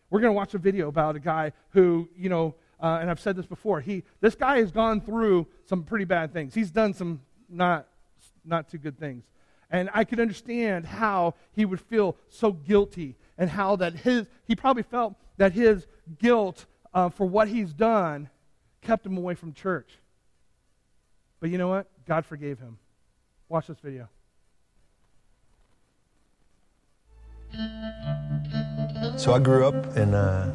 [0.09, 3.21] We're going to watch a video about a guy who, you know, uh, and I've
[3.21, 6.55] said this before, he, this guy has gone through some pretty bad things.
[6.55, 7.89] He's done some not,
[8.45, 9.25] not too good things.
[9.71, 14.55] And I could understand how he would feel so guilty and how that his, he
[14.55, 15.87] probably felt that his
[16.19, 18.29] guilt uh, for what he's done
[18.81, 19.99] kept him away from church.
[21.41, 21.87] But you know what?
[22.07, 22.79] God forgave him.
[23.49, 24.09] Watch this video.
[29.17, 30.55] So I grew up in, a,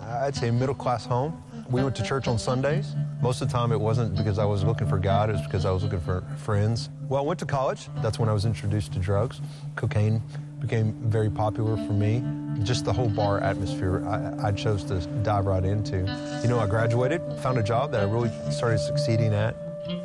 [0.00, 1.42] I'd say, middle class home.
[1.70, 2.94] We went to church on Sundays.
[3.22, 5.64] Most of the time, it wasn't because I was looking for God, it was because
[5.64, 6.88] I was looking for friends.
[7.08, 7.88] Well, I went to college.
[8.02, 9.40] That's when I was introduced to drugs.
[9.76, 10.22] Cocaine
[10.58, 12.22] became very popular for me.
[12.62, 15.98] Just the whole bar atmosphere I, I, chose to dive right into.
[16.42, 19.54] You know, I graduated, found a job that I really started succeeding at.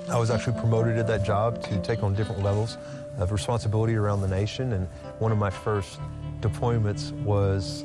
[0.10, 2.78] I was actually promoted at that job to take on different levels
[3.18, 4.74] of responsibility around the nation.
[4.74, 4.88] And
[5.20, 6.00] one of my first
[6.40, 7.84] deployments was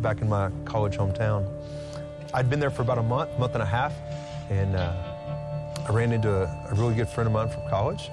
[0.00, 1.48] back in my college hometown.
[2.34, 3.94] I'd been there for about a month, month and a half,
[4.50, 4.94] and uh,
[5.88, 8.10] I ran into a, a really good friend of mine from college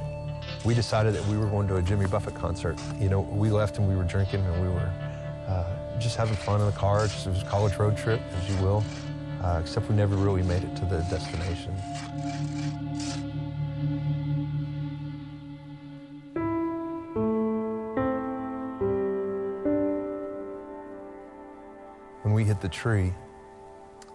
[0.66, 2.78] we decided that we were going to a Jimmy Buffett concert.
[3.00, 4.92] You know, we left and we were drinking and we were
[5.48, 5.66] uh,
[6.00, 7.08] just having fun in the car.
[7.08, 8.84] Just, it was a college road trip, as you will,
[9.44, 11.74] uh, except we never really made it to the destination.
[22.24, 23.14] When we hit the tree,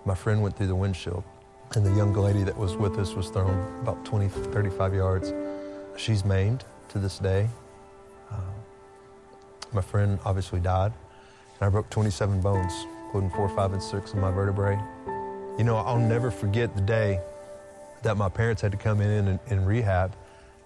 [0.07, 1.25] My friend went through the windshield,
[1.75, 5.33] and the young lady that was with us was thrown about 20, 35 yards.
[5.97, 7.49] She's maimed to this day.
[8.31, 8.37] Uh,
[9.73, 10.92] my friend obviously died,
[11.61, 14.79] and I broke 27 bones, including four, five, and six in my vertebrae.
[15.59, 17.21] You know, I'll never forget the day
[18.03, 20.14] that my parents had to come in in rehab,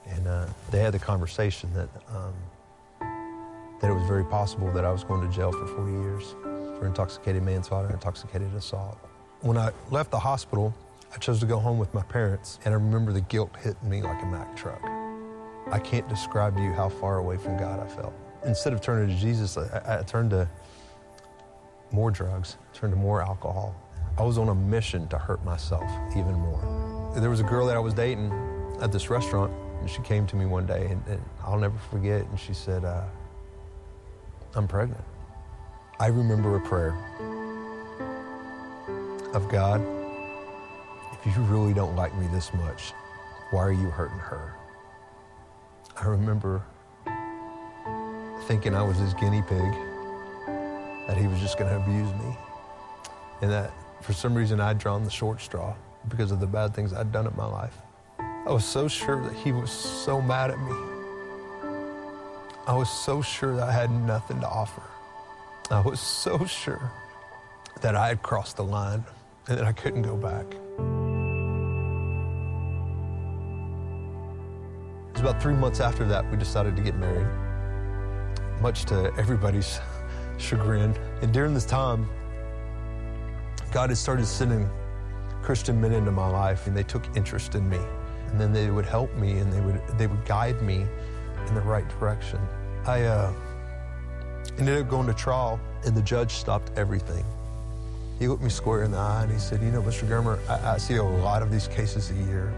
[0.07, 2.35] and uh, they had the conversation that um,
[3.81, 6.35] that it was very possible that I was going to jail for 40 years
[6.79, 8.99] for intoxicated manslaughter, and intoxicated assault.
[9.41, 10.75] When I left the hospital,
[11.15, 14.03] I chose to go home with my parents, and I remember the guilt hitting me
[14.03, 14.81] like a Mack truck.
[15.71, 18.15] I can't describe to you how far away from God I felt.
[18.45, 20.49] Instead of turning to Jesus, I, I turned to
[21.93, 23.75] more drugs, turned to more alcohol.
[24.19, 27.13] I was on a mission to hurt myself even more.
[27.17, 28.33] There was a girl that I was dating
[28.81, 32.23] at this restaurant, and she came to me one day, and, and I'll never forget,
[32.27, 33.05] and she said, uh,
[34.55, 35.05] I'm pregnant.
[36.01, 36.95] I remember a prayer
[39.35, 39.81] of God,
[41.13, 42.93] if you really don't like me this much,
[43.51, 44.55] why are you hurting her?
[46.01, 46.63] I remember
[48.47, 49.75] thinking I was his guinea pig,
[51.09, 52.37] that he was just going to abuse me,
[53.41, 55.75] and that for some reason I'd drawn the short straw
[56.07, 57.77] because of the bad things I'd done in my life.
[58.21, 60.73] I was so sure that he was so mad at me.
[62.67, 64.83] I was so sure that I had nothing to offer.
[65.71, 66.93] I was so sure
[67.81, 69.03] that I had crossed the line
[69.49, 70.45] and that I couldn't go back.
[75.09, 77.27] It was about three months after that we decided to get married,
[78.61, 79.81] much to everybody's
[80.39, 80.95] chagrin.
[81.23, 82.09] And during this time,
[83.73, 84.69] God had started sending
[85.43, 87.81] Christian men into my life, and they took interest in me.
[88.29, 90.87] And then they would help me, and they would they would guide me
[91.47, 92.39] in the right direction.
[92.87, 93.33] I uh,
[94.59, 97.25] ended up going to trial, and the judge stopped everything.
[98.19, 100.07] He looked me square in the eye, and he said, "You know, Mr.
[100.07, 102.53] Germer, I, I see a lot of these cases a year."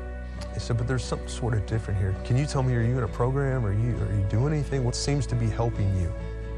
[0.54, 2.14] He said, "But there's something sort of different here.
[2.24, 3.64] Can you tell me, are you in a program?
[3.64, 4.84] Are you are you doing anything?
[4.84, 6.12] What seems to be helping you?"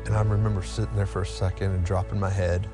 [0.06, 2.68] And I remember sitting there for a second and dropping my head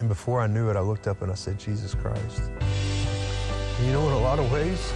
[0.00, 2.40] and before I knew it, I looked up and I said, Jesus Christ.
[2.40, 4.92] And you know, in a lot of ways,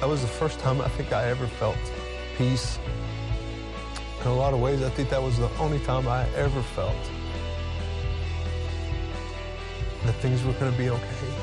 [0.00, 1.78] that was the first time I think I ever felt
[2.36, 2.78] peace.
[4.20, 6.96] In a lot of ways, I think that was the only time I ever felt
[10.04, 11.34] that things were going to be okay.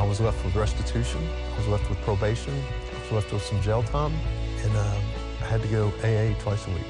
[0.00, 1.20] I was left with restitution.
[1.54, 2.54] I was left with probation.
[2.54, 4.14] I was left with some jail time.
[4.64, 5.02] And um,
[5.40, 6.86] I had to go AA twice a week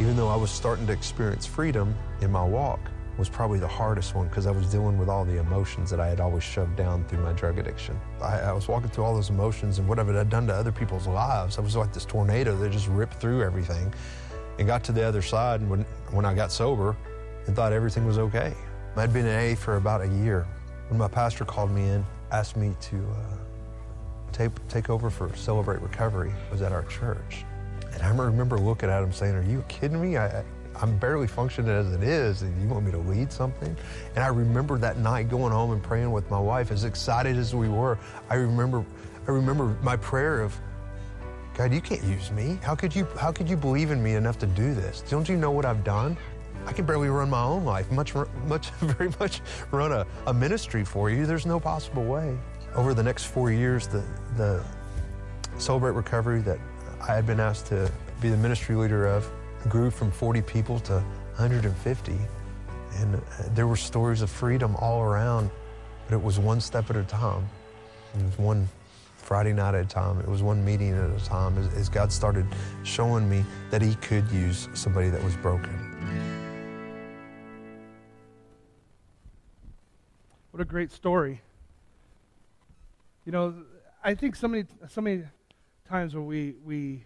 [0.00, 2.78] even though I was starting to experience freedom in my walk,
[3.18, 6.06] was probably the hardest one because I was dealing with all the emotions that I
[6.06, 7.98] had always shoved down through my drug addiction.
[8.22, 10.70] I, I, was walking through all those emotions and whatever it had done to other
[10.70, 11.58] people's lives.
[11.58, 13.92] I was like this tornado that just ripped through everything
[14.60, 16.96] and got to the other side and when, when I got sober
[17.48, 18.54] and thought everything was okay.
[18.94, 20.46] I'd been in AA for about a year
[20.88, 23.37] when my pastor called me in, asked me to uh,
[24.32, 26.32] take, take over for Celebrate Recovery.
[26.50, 27.44] Was at our church.
[27.92, 30.16] And I remember looking at him saying, Are you kidding me?
[30.16, 30.44] I,
[30.80, 33.76] I'm barely functioning as it is, and you want me to lead something?
[34.14, 37.54] And I remember that night going home and praying with my wife, as excited as
[37.54, 37.98] we were.
[38.30, 38.84] I remember,
[39.26, 40.56] I remember my prayer of,
[41.54, 42.60] God, you can't use me.
[42.62, 45.02] How could you, how could you believe in me enough to do this?
[45.08, 46.16] Don't you know what I've done?
[46.66, 48.14] I can barely run my own life, much,
[48.46, 49.40] much, very much
[49.72, 51.26] run a, a ministry for you.
[51.26, 52.38] There's no possible way.
[52.74, 54.04] Over the next four years, the,
[54.36, 54.64] the
[55.58, 56.58] Celebrate Recovery that
[57.00, 59.30] I had been asked to be the ministry leader of
[59.68, 60.94] grew from 40 people to
[61.36, 62.12] 150.
[62.96, 63.20] And uh,
[63.54, 65.50] there were stories of freedom all around,
[66.06, 67.48] but it was one step at a time.
[68.18, 68.68] It was one
[69.16, 70.20] Friday night at a time.
[70.20, 72.46] It was one meeting at a time as, as God started
[72.82, 75.70] showing me that He could use somebody that was broken.
[80.50, 81.40] What a great story.
[83.28, 83.54] You know,
[84.02, 85.22] I think so many, so many
[85.86, 87.04] times where we, we,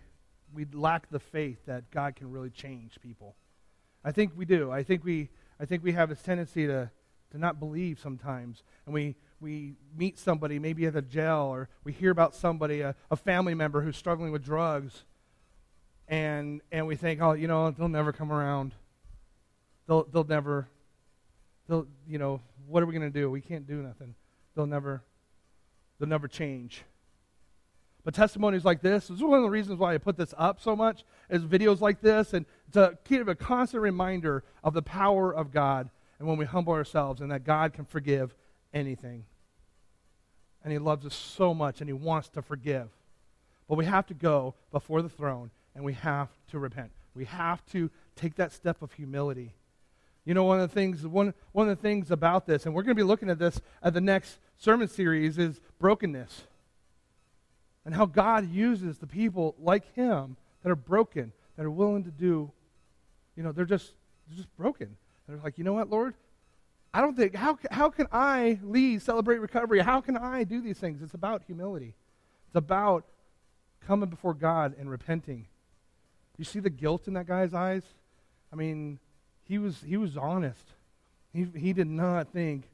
[0.55, 3.35] we lack the faith that God can really change people.
[4.05, 4.71] I think we do.
[4.71, 6.93] I think we, I think we have this tendency to,
[7.33, 8.63] to not believe sometimes.
[8.87, 12.95] And we, we meet somebody, maybe at a jail, or we hear about somebody, a,
[13.11, 15.03] a family member who's struggling with drugs,
[16.07, 18.77] and, and we think, oh, you know, they'll never come around.
[19.89, 20.69] They'll, they'll never,
[21.69, 23.29] they'll, you know, what are we going to do?
[23.29, 24.15] We can't do nothing.
[24.55, 25.03] They'll never,
[26.03, 26.83] they'll never change.
[28.03, 30.75] But testimonies like this is one of the reasons why I put this up so
[30.75, 35.53] much, is videos like this, and to keep a constant reminder of the power of
[35.53, 38.35] God and when we humble ourselves and that God can forgive
[38.75, 39.27] anything.
[40.65, 42.89] And He loves us so much and He wants to forgive.
[43.69, 46.91] But we have to go before the throne and we have to repent.
[47.15, 49.55] We have to take that step of humility.
[50.25, 52.83] You know, one of the things, one, one of the things about this, and we're
[52.83, 56.43] going to be looking at this at the next sermon series, is brokenness.
[57.85, 62.13] And how God uses the people like him that are broken, that are willing to
[62.13, 62.53] do,
[63.37, 63.93] you know, they're just,
[64.29, 64.97] they're just broken.
[65.27, 66.15] They're like, you know what, Lord?
[66.95, 69.81] I don't think, how, how can I lead, celebrate recovery?
[69.81, 71.03] How can I do these things?
[71.03, 71.95] It's about humility.
[72.47, 73.05] It's about
[73.85, 75.47] coming before God and repenting.
[76.39, 77.83] You see the guilt in that guy's eyes?
[78.53, 79.01] I mean,
[79.49, 80.65] he was, he was honest.
[81.33, 82.65] He, he did not think,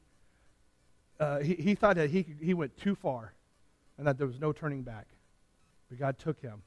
[1.21, 3.33] uh, he, he thought that he, he went too far
[3.97, 5.07] and that there was no turning back.
[5.89, 6.62] But God took him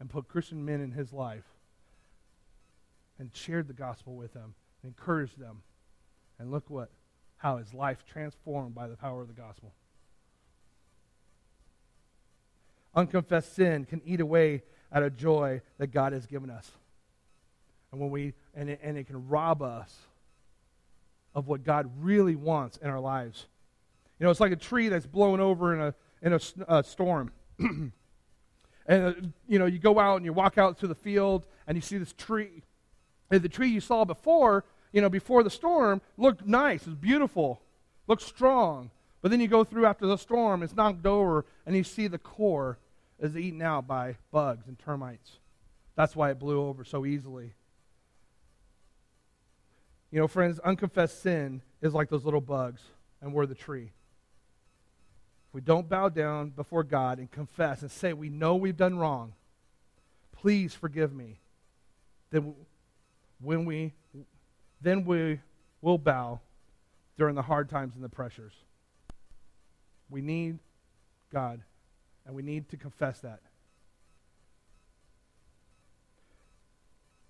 [0.00, 1.44] and put Christian men in his life
[3.18, 5.62] and shared the gospel with them, and encouraged them.
[6.38, 6.90] And look what
[7.38, 9.72] how his life transformed by the power of the gospel.
[12.94, 16.70] Unconfessed sin can eat away at a joy that God has given us.
[17.92, 19.96] And when we and it, and it can rob us
[21.34, 23.46] of what God really wants in our lives.
[24.18, 27.30] You know, it's like a tree that's blown over in a in a, a storm.
[27.58, 27.92] and
[28.88, 29.12] uh,
[29.46, 31.98] you know, you go out and you walk out to the field and you see
[31.98, 32.62] this tree.
[33.30, 36.96] And the tree you saw before, you know, before the storm looked nice, it was
[36.96, 37.60] beautiful,
[38.06, 38.90] looked strong.
[39.20, 42.18] But then you go through after the storm, it's knocked over, and you see the
[42.18, 42.78] core
[43.18, 45.38] is eaten out by bugs and termites.
[45.96, 47.54] That's why it blew over so easily.
[50.10, 52.80] You know, friends, unconfessed sin is like those little bugs,
[53.20, 53.92] and we're the tree.
[55.48, 58.98] If we don't bow down before God and confess and say we know we've done
[58.98, 59.34] wrong,
[60.32, 61.40] please forgive me,
[62.30, 62.54] then
[63.40, 63.92] when we
[64.80, 65.40] then we
[65.82, 66.40] will bow
[67.16, 68.52] during the hard times and the pressures.
[70.08, 70.58] We need
[71.32, 71.60] God,
[72.24, 73.40] and we need to confess that.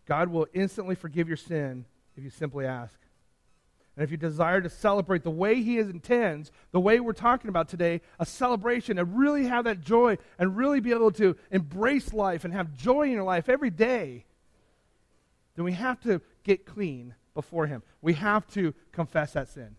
[0.07, 1.85] God will instantly forgive your sin
[2.19, 2.99] if you simply ask.
[3.97, 7.69] And if you desire to celebrate the way He intends, the way we're talking about
[7.69, 12.45] today, a celebration, and really have that joy and really be able to embrace life
[12.45, 14.25] and have joy in your life every day,
[15.55, 17.83] then we have to get clean before Him.
[18.03, 19.77] We have to confess that sin.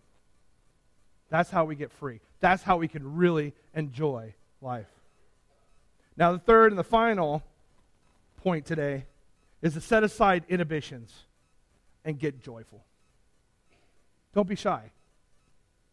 [1.28, 2.20] That's how we get free.
[2.40, 4.90] That's how we can really enjoy life.
[6.16, 7.42] Now, the third and the final
[8.38, 9.04] point today
[9.62, 11.24] is to set aside inhibitions
[12.04, 12.84] and get joyful.
[14.34, 14.90] Don't be shy.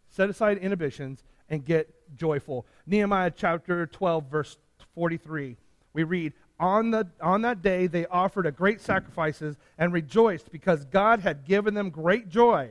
[0.09, 2.65] Set aside inhibitions and get joyful.
[2.85, 4.57] Nehemiah chapter 12, verse
[4.95, 5.57] 43.
[5.93, 10.85] We read, on, the, on that day they offered a great sacrifices and rejoiced because
[10.85, 12.69] God had given them great joy.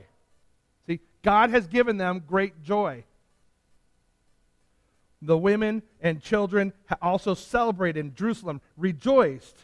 [0.87, 3.05] See, God has given them great joy.
[5.23, 9.57] The women and children also celebrated in Jerusalem, rejoiced.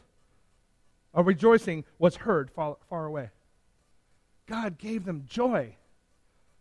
[1.14, 3.31] A rejoicing was heard far, far away.
[4.47, 5.76] God gave them joy.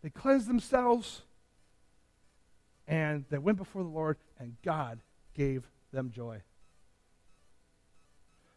[0.02, 1.24] They cleansed themselves
[2.88, 5.00] and they went before the Lord, and God
[5.34, 6.42] gave them joy.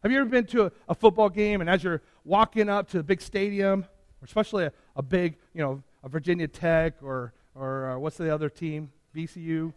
[0.02, 2.98] Have you ever been to a, a, football game and as you're walking up to
[2.98, 3.86] a big stadium,
[4.24, 8.50] especially a, a big, you know, a Virginia Tech or, or uh, what's the other
[8.50, 8.90] team?
[9.14, 9.72] VCU?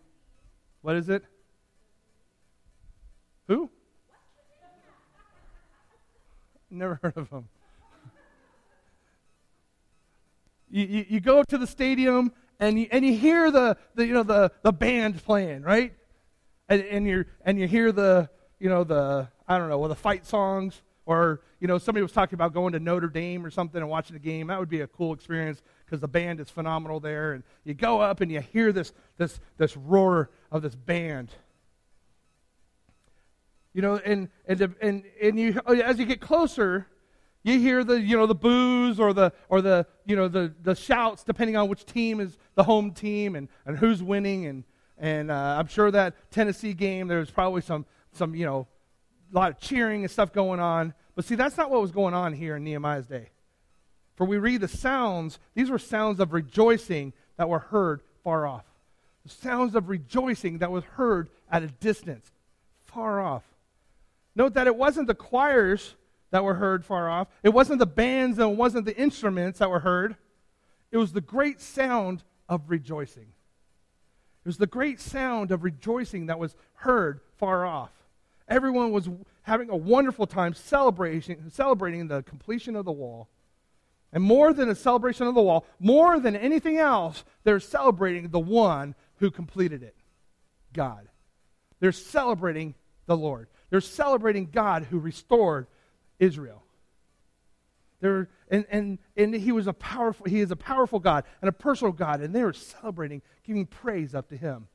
[0.82, 1.24] What is it?
[3.48, 3.70] Who?
[6.70, 7.48] Never heard of them.
[10.70, 14.14] You, you, you, go to the stadium and you, and you hear the, the, you
[14.14, 15.94] know, the, the band playing, right?
[16.70, 19.96] And, and, you and you hear the, you know, the, I don't know, well, the
[19.96, 23.80] fight songs, or, you know, somebody was talking about going to Notre Dame or something
[23.80, 24.48] and watching a game.
[24.48, 27.32] That would be a cool experience because the band is phenomenal there.
[27.32, 31.30] And you go up and you hear this, this, this roar of this band.
[33.74, 36.88] You know, and, and, and, and you, as you get closer,
[37.48, 40.76] you hear the, you know, the boos or the, or the, you know, the, the
[40.76, 44.46] shouts depending on which team is the home team and, and who's winning.
[44.46, 44.64] And,
[44.98, 48.68] and uh, I'm sure that Tennessee game, there's probably some, some, you know,
[49.34, 50.94] a lot of cheering and stuff going on.
[51.16, 53.30] But see, that's not what was going on here in Nehemiah's day.
[54.16, 58.66] For we read the sounds, these were sounds of rejoicing that were heard far off.
[59.24, 62.32] The sounds of rejoicing that was heard at a distance,
[62.86, 63.44] far off.
[64.36, 65.96] Note that it wasn't the choirs
[66.32, 69.70] that were heard far off, it wasn't the bands, and it wasn't the instruments that
[69.70, 70.16] were heard.
[70.92, 73.28] It was the great sound of rejoicing.
[74.44, 77.92] It was the great sound of rejoicing that was heard far off.
[78.48, 79.10] Everyone was
[79.42, 83.28] having a wonderful time celebrating, celebrating the completion of the wall.
[84.14, 88.40] And more than a celebration of the wall, more than anything else, they're celebrating the
[88.40, 89.96] one who completed it
[90.72, 91.10] God.
[91.80, 92.76] They're celebrating
[93.06, 93.48] the Lord.
[93.70, 95.68] They're celebrating God who restored
[96.20, 96.64] Israel.
[98.00, 101.52] They're, and, and, and he was a powerful, he is a powerful God and a
[101.52, 104.68] personal God, and they were celebrating, giving praise up to him.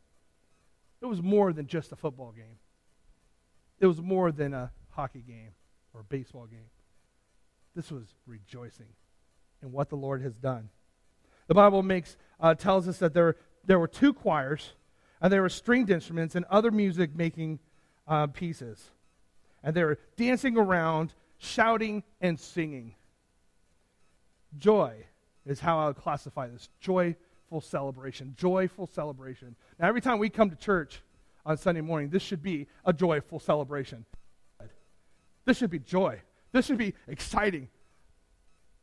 [1.01, 2.59] It was more than just a football game.
[3.81, 5.51] It was more than a hockey game
[5.95, 6.71] or a baseball game.
[7.75, 8.87] This was rejoicing
[9.63, 10.69] in what the Lord has done.
[11.47, 14.75] The Bible makes, uh, tells us that there, there were two choirs,
[15.21, 17.61] and there were stringed instruments and other music making
[18.07, 18.91] uh, pieces.
[19.63, 22.95] And they were dancing around, shouting, and singing.
[24.57, 24.95] Joy
[25.45, 28.35] is how I would classify this joyful celebration.
[28.39, 29.57] Joyful celebration.
[29.79, 31.03] Now, every time we come to church
[31.45, 34.05] on Sunday morning, this should be a joyful celebration.
[35.45, 36.21] This should be joy.
[36.53, 37.69] This should be exciting.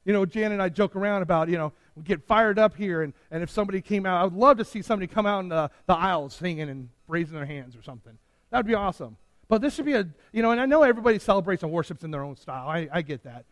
[0.03, 3.03] You know, Jan and I joke around about, you know, we get fired up here,
[3.03, 5.49] and, and if somebody came out, I would love to see somebody come out in
[5.49, 8.17] the, the aisles singing and raising their hands or something.
[8.49, 9.15] That would be awesome.
[9.49, 12.11] But this should be a, you know, and I know everybody celebrates and worships in
[12.11, 12.67] their own style.
[12.69, 13.45] I, I get that.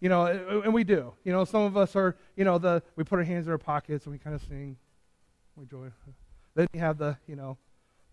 [0.00, 0.24] You know,
[0.64, 1.12] and we do.
[1.24, 3.58] You know, some of us are, you know, the we put our hands in our
[3.58, 4.76] pockets and we kind of sing,
[5.56, 5.66] we.
[6.54, 7.58] Then you have the, you know,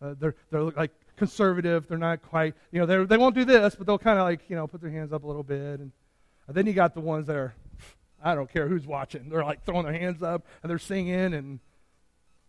[0.02, 1.88] uh, they're they're like conservative.
[1.88, 4.50] They're not quite, you know, they they won't do this, but they'll kind of like,
[4.50, 5.80] you know, put their hands up a little bit.
[5.80, 5.92] And,
[6.48, 7.54] and then you got the ones that are,
[8.22, 9.30] I don't care who's watching.
[9.30, 11.60] They're like throwing their hands up and they're singing, and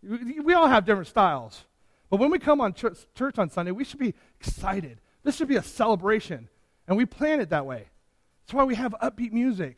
[0.02, 1.64] we, we all have different styles.
[2.10, 5.00] But when we come on church, church on Sunday, we should be excited.
[5.22, 6.48] This should be a celebration,
[6.86, 7.86] and we plan it that way.
[8.42, 9.76] That's why we have upbeat music.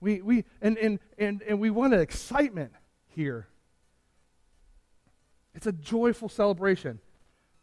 [0.00, 2.72] We, we, and, and, and, and we want an excitement
[3.08, 3.46] here.
[5.54, 7.00] It's a joyful celebration.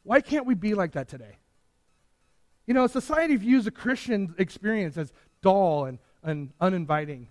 [0.04, 1.38] Why can't we be like that today?
[2.66, 5.12] You know, society views a Christian experience as
[5.42, 7.28] dull and, and uninviting.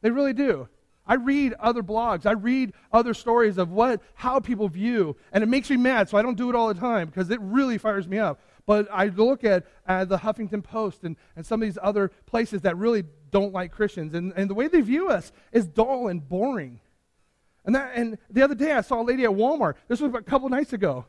[0.00, 0.68] They really do.
[1.08, 2.26] I read other blogs.
[2.26, 6.08] I read other stories of what how people view, and it makes me mad.
[6.08, 8.40] So I don't do it all the time because it really fires me up.
[8.66, 12.60] But I look at uh, the Huffington Post and, and some of these other places
[12.62, 16.26] that really don't like Christians, and, and the way they view us is dull and
[16.28, 16.80] boring.
[17.64, 19.74] And that and the other day I saw a lady at Walmart.
[19.88, 21.06] This was a couple nights ago.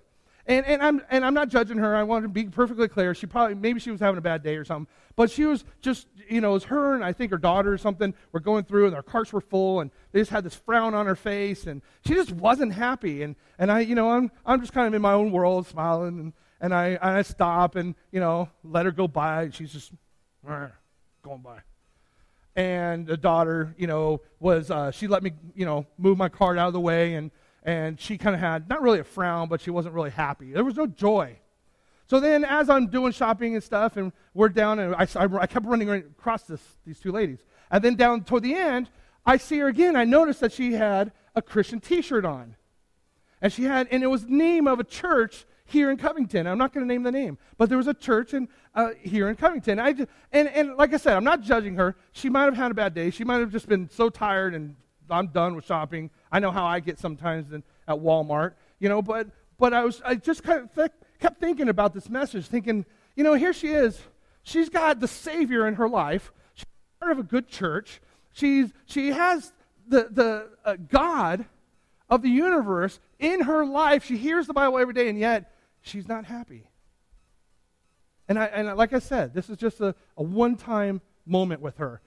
[0.50, 1.96] And, and, I'm, and I'm not judging her.
[1.96, 3.14] I want to be perfectly clear.
[3.14, 4.92] She probably, maybe she was having a bad day or something.
[5.16, 7.78] But she was just, you know, it was her and I think her daughter or
[7.78, 10.96] something were going through and their carts were full and they just had this frown
[10.96, 13.22] on her face and she just wasn't happy.
[13.22, 16.20] And, and I, you know, I'm, I'm just kind of in my own world smiling
[16.20, 19.44] and, and I, and I stop and, you know, let her go by.
[19.44, 19.92] And she's just
[20.44, 21.60] going by.
[22.56, 26.58] And the daughter, you know, was, uh, she let me, you know, move my cart
[26.58, 27.30] out of the way and,
[27.64, 30.52] and she kind of had not really a frown, but she wasn't really happy.
[30.52, 31.38] There was no joy.
[32.08, 35.48] So then, as I'm doing shopping and stuff, and we're down, and I, I, I
[35.48, 37.40] kept running across this, these two ladies.
[37.70, 38.90] And then down toward the end,
[39.26, 39.96] I see her again.
[39.96, 42.56] I noticed that she had a Christian T-shirt on,
[43.42, 46.48] and she had, and it was the name of a church here in Covington.
[46.48, 49.30] I'm not going to name the name, but there was a church in, uh, here
[49.30, 49.80] in Covington.
[49.80, 51.96] I just, and, and like I said, I'm not judging her.
[52.12, 53.12] She might have had a bad day.
[53.12, 54.76] She might have just been so tired and
[55.10, 56.10] I'm done with shopping.
[56.32, 59.28] I know how I get sometimes in, at Walmart, you know, but,
[59.58, 63.24] but I, was, I just kind of th- kept thinking about this message, thinking, you
[63.24, 64.00] know, here she is.
[64.44, 66.32] She's got the Savior in her life.
[66.54, 66.66] She's
[67.00, 68.02] part of a good church.
[68.32, 69.52] She's, she has
[69.88, 71.46] the, the uh, God
[72.10, 74.06] of the universe in her life.
[74.06, 75.52] She hears the Bible every day, and yet
[75.82, 76.70] she's not happy.
[78.28, 81.78] And, I, and like I said, this is just a, a one time moment with
[81.78, 82.02] her.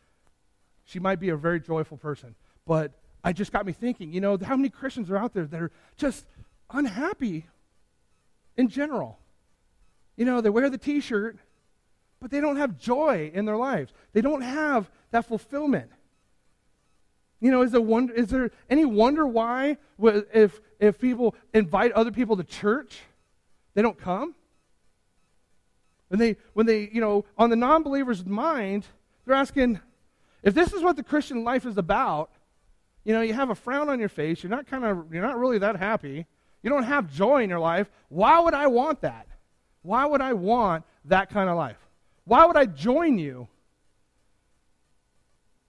[0.85, 2.35] She might be a very joyful person.
[2.67, 2.93] But
[3.25, 5.71] I just got me thinking, you know, how many Christians are out there that are
[5.97, 6.27] just
[6.71, 7.47] unhappy
[8.57, 9.19] in general?
[10.17, 11.39] You know, they wear the t shirt,
[12.21, 13.93] but they don't have joy in their lives.
[14.13, 15.91] They don't have that fulfillment.
[17.41, 22.13] You know, is there, wonder, is there any wonder why if, if people invite other
[22.13, 23.01] people to church,
[23.75, 24.35] they don't come?
[26.09, 28.87] When they, when they, you know, on the non believer's mind,
[29.25, 29.81] they're asking,
[30.43, 32.31] if this is what the Christian life is about,
[33.05, 35.39] you know, you have a frown on your face, you're not kind of you're not
[35.39, 36.27] really that happy.
[36.63, 37.91] You don't have joy in your life.
[38.09, 39.27] Why would I want that?
[39.83, 41.79] Why would I want that kind of life?
[42.25, 43.49] Why would I join you?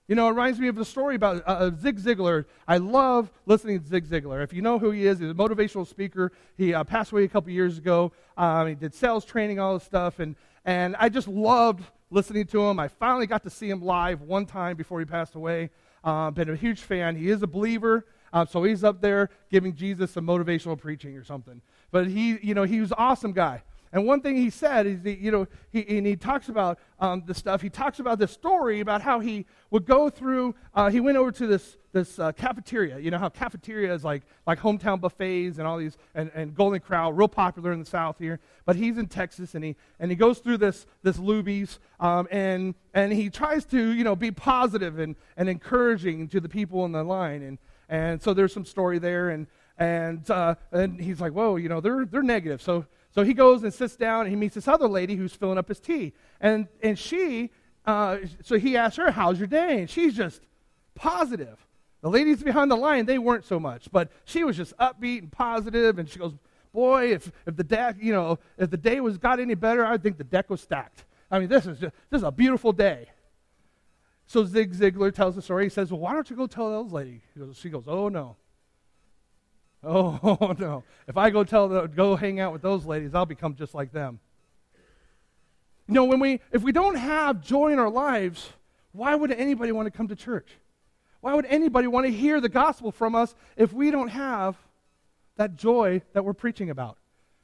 [0.07, 2.45] You know, it reminds me of the story about uh, uh Zig Ziglar.
[2.67, 4.43] I love listening to Zig Ziglar.
[4.43, 6.31] If you know who he is, he's a motivational speaker.
[6.57, 8.11] He uh, passed away a couple years ago.
[8.37, 12.61] Um, he did sales training, all this stuff, and and I just loved listening to
[12.61, 12.79] him.
[12.79, 15.71] I finally got to see him live one time before he passed away.
[16.03, 17.15] Uh, been a huge fan.
[17.15, 21.23] He is a believer, uh, so he's up there giving Jesus some motivational preaching or
[21.23, 21.61] something.
[21.91, 23.63] But he, you know, he was an awesome guy.
[23.93, 27.23] And one thing he said is, that, you know, he, and he talks about um,
[27.27, 27.61] the stuff.
[27.61, 30.55] He talks about this story about how he would go through.
[30.73, 32.97] Uh, he went over to this this uh, cafeteria.
[32.97, 36.79] You know how cafeteria is like like hometown buffets and all these and, and Golden
[36.79, 38.39] Corral, real popular in the South here.
[38.65, 42.73] But he's in Texas and he and he goes through this this Luby's um, and
[42.95, 46.93] and he tries to you know be positive and and encouraging to the people in
[46.93, 49.45] the line and and so there's some story there and
[49.77, 53.63] and uh, and he's like whoa you know they're they're negative so so he goes
[53.63, 56.67] and sits down and he meets this other lady who's filling up his tea and
[56.81, 57.51] and she
[57.85, 60.41] uh, so he asks her how's your day and she's just
[60.95, 61.65] positive
[62.03, 65.31] the ladies behind the line, they weren't so much, but she was just upbeat and
[65.31, 66.33] positive, and she goes,
[66.73, 69.97] "Boy, if, if the deck, you know, if the day was got any better, I
[69.97, 71.05] think the deck was stacked.
[71.31, 73.07] I mean, this is just, this is a beautiful day."
[74.25, 75.63] So Zig Ziglar tells the story.
[75.63, 78.35] He says, "Well, why don't you go tell those ladies?" Goes, she goes, "Oh no,
[79.83, 80.83] oh no!
[81.07, 83.91] If I go tell the, go hang out with those ladies, I'll become just like
[83.91, 84.19] them."
[85.87, 88.49] You know, when we if we don't have joy in our lives,
[88.91, 90.49] why would anybody want to come to church?
[91.21, 94.57] Why would anybody want to hear the gospel from us if we don't have
[95.37, 96.97] that joy that we're preaching about?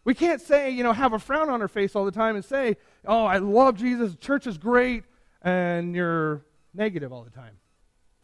[0.04, 2.44] We can't say, you know, have a frown on our face all the time and
[2.44, 5.04] say, oh, I love Jesus, church is great,
[5.42, 7.54] and you're negative all the time.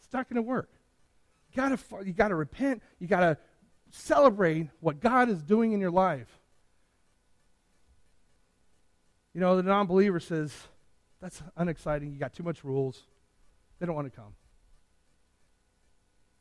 [0.04, 0.70] It's not going to work.
[1.52, 2.82] You gotta, you gotta repent.
[3.00, 3.38] You gotta
[3.92, 6.28] celebrate what God is doing in your life.
[9.34, 10.54] You know, the non believer says,
[11.22, 12.12] that's unexciting.
[12.14, 13.02] You got too much rules.
[13.80, 14.34] They don't want to come.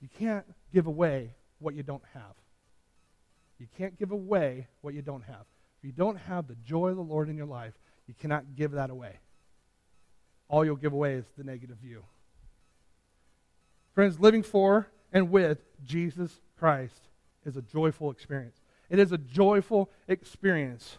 [0.01, 2.35] You can't give away what you don't have.
[3.59, 5.47] You can't give away what you don't have.
[5.79, 7.73] If you don't have the joy of the Lord in your life,
[8.07, 9.19] you cannot give that away.
[10.49, 12.05] All you'll give away is the negative view.
[13.95, 17.01] Friends, living for and with Jesus Christ
[17.45, 18.61] is a joyful experience.
[18.91, 20.99] It is a joyful experience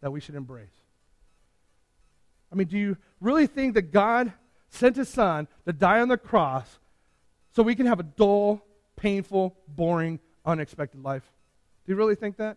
[0.00, 0.68] that we should embrace.
[2.52, 4.32] I mean, do you really think that God
[4.70, 6.78] sent his son to die on the cross
[7.54, 8.64] so we can have a dull,
[8.96, 11.30] painful, boring, unexpected life?
[11.84, 12.56] Do you really think that?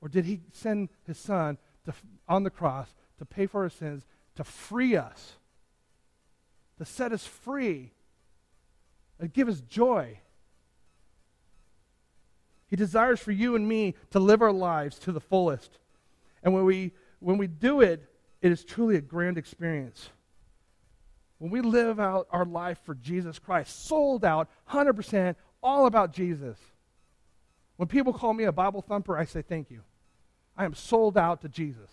[0.00, 1.94] Or did he send his son to,
[2.28, 5.36] on the cross to pay for our sins, to free us,
[6.78, 7.92] to set us free,
[9.18, 10.18] and give us joy?
[12.68, 15.78] He desires for you and me to live our lives to the fullest.
[16.42, 18.02] And when we, when we do it,
[18.42, 20.10] it is truly a grand experience.
[21.38, 26.58] When we live out our life for Jesus Christ, sold out, 100%, all about Jesus.
[27.76, 29.82] When people call me a Bible thumper, I say thank you.
[30.56, 31.90] I am sold out to Jesus.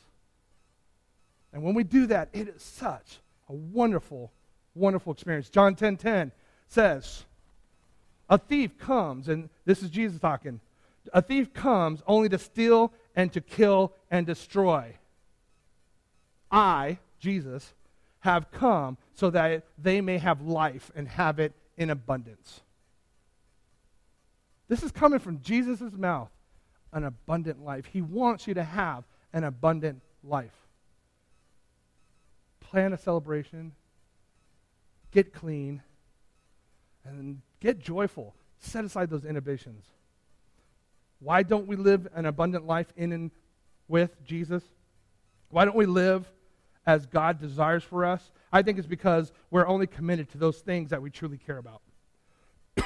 [1.51, 3.19] And when we do that, it is such
[3.49, 4.31] a wonderful,
[4.73, 5.49] wonderful experience.
[5.49, 6.31] John 10:10 10, 10
[6.67, 7.25] says,
[8.29, 10.59] "A thief comes, and this is Jesus talking.
[11.13, 14.95] A thief comes only to steal and to kill and destroy.
[16.51, 17.73] I, Jesus,
[18.19, 22.61] have come so that they may have life and have it in abundance.
[24.69, 26.31] This is coming from Jesus' mouth
[26.93, 27.85] an abundant life.
[27.85, 29.03] He wants you to have
[29.33, 30.55] an abundant life.
[32.61, 33.73] Plan a celebration,
[35.11, 35.81] get clean,
[37.03, 38.35] and get joyful.
[38.59, 39.85] Set aside those inhibitions.
[41.19, 43.31] Why don't we live an abundant life in and
[43.87, 44.63] with Jesus?
[45.49, 46.29] Why don't we live
[46.85, 50.89] as God desires for us, I think it's because we're only committed to those things
[50.89, 51.81] that we truly care about.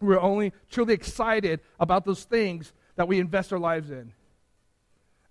[0.00, 4.12] we're only truly excited about those things that we invest our lives in.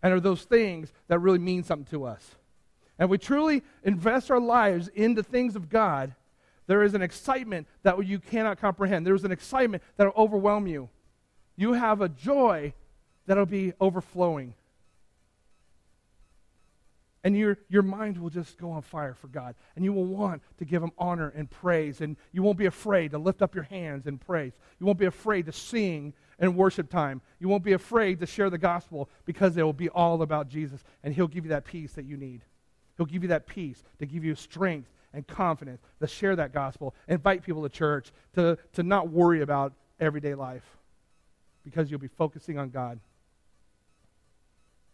[0.02, 2.36] And are those things that really mean something to us.
[2.98, 6.16] And we truly invest our lives in the things of God,
[6.68, 9.06] there is an excitement that you cannot comprehend.
[9.06, 10.90] There is an excitement that will overwhelm you.
[11.56, 12.74] You have a joy
[13.28, 14.54] that will be overflowing
[17.26, 19.56] and your, your mind will just go on fire for God.
[19.76, 22.00] And you will want to give Him honor and praise.
[22.02, 24.54] And you won't be afraid to lift up your hands in praise.
[24.80, 27.24] You won't be afraid to sing in worship time.
[27.40, 30.84] You won't be afraid to share the gospel because it will be all about Jesus.
[31.04, 32.42] And He'll give you that peace that you need.
[32.96, 36.94] He'll give you that peace to give you strength and confidence to share that gospel,
[37.08, 40.78] invite people to church, to, to not worry about everyday life
[41.64, 43.00] because you'll be focusing on God.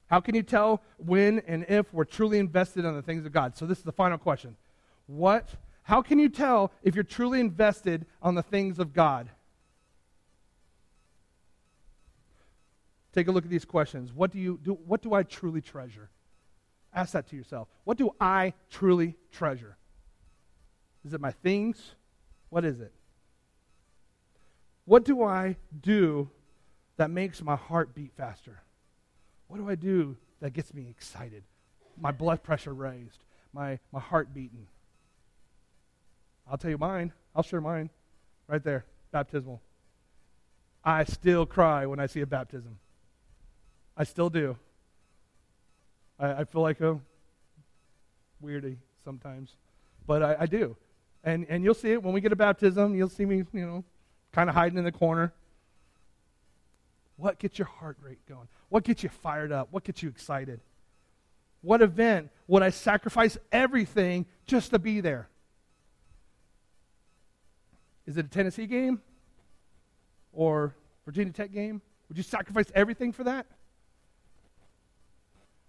[0.08, 3.58] How can you tell when and if we're truly invested in the things of God?
[3.58, 4.56] So this is the final question.
[5.08, 5.50] What
[5.84, 9.30] how can you tell if you're truly invested on the things of God?
[13.14, 14.14] Take a look at these questions.
[14.14, 16.10] What do you do what do I truly treasure?
[16.94, 17.70] Ask that to yourself.
[17.86, 19.78] What do I truly treasure?
[21.06, 21.96] Is it my things?
[22.50, 22.94] What is it?
[24.86, 26.30] What do I do
[26.98, 28.62] that makes my heart beat faster?
[29.48, 31.44] What do I do that gets me excited.
[32.00, 33.24] My blood pressure raised,
[33.54, 34.68] my, my heart beating.
[36.50, 37.14] I'll tell you mine.
[37.36, 37.90] I'll share mine.
[38.48, 39.62] Right there, baptismal.
[40.84, 42.80] I still cry when I see a baptism.
[43.96, 44.58] I still do.
[46.20, 47.00] I, I feel like a
[48.44, 49.56] weirdy sometimes,
[50.08, 50.76] but I, I do.
[51.24, 52.96] And, and you'll see it when we get a baptism.
[52.96, 53.84] You'll see me, you know,
[54.32, 55.34] kind of hiding in the corner.
[57.18, 58.48] What gets your heart rate going?
[58.70, 59.68] What gets you fired up?
[59.72, 60.60] What gets you excited?
[61.62, 65.28] What event would I sacrifice everything just to be there?
[68.08, 69.02] Is it a Tennessee game
[70.34, 70.74] or
[71.06, 71.82] Virginia Tech game?
[72.10, 73.46] Would you sacrifice everything for that?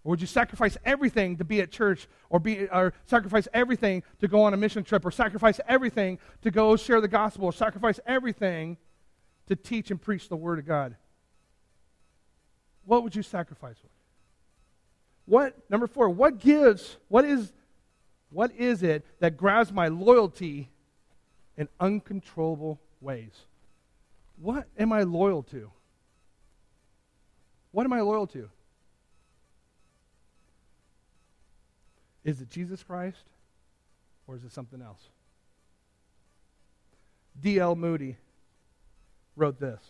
[0.04, 4.26] Or would you sacrifice everything to be at church or, be, or sacrifice everything to
[4.26, 8.00] go on a mission trip or sacrifice everything to go share the gospel or sacrifice
[8.06, 8.78] everything
[9.46, 10.96] to teach and preach the word of God?
[12.84, 13.76] What would you sacrifice?
[13.78, 13.88] For?
[15.26, 17.52] What, number four, what gives, what is,
[18.30, 20.68] what is it that grabs my loyalty
[21.56, 23.32] in uncontrollable ways?
[24.36, 25.70] What am I loyal to?
[27.70, 28.50] What am I loyal to?
[32.24, 33.24] Is it Jesus Christ
[34.26, 35.08] or is it something else?
[37.40, 37.76] D.L.
[37.76, 38.16] Moody
[39.36, 39.80] wrote this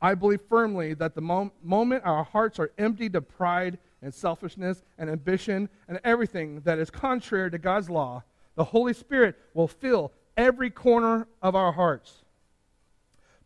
[0.00, 4.82] I believe firmly that the mom- moment our hearts are emptied of pride and selfishness
[4.98, 8.24] and ambition and everything that is contrary to God's law,
[8.56, 12.24] the Holy Spirit will fill every corner of our hearts.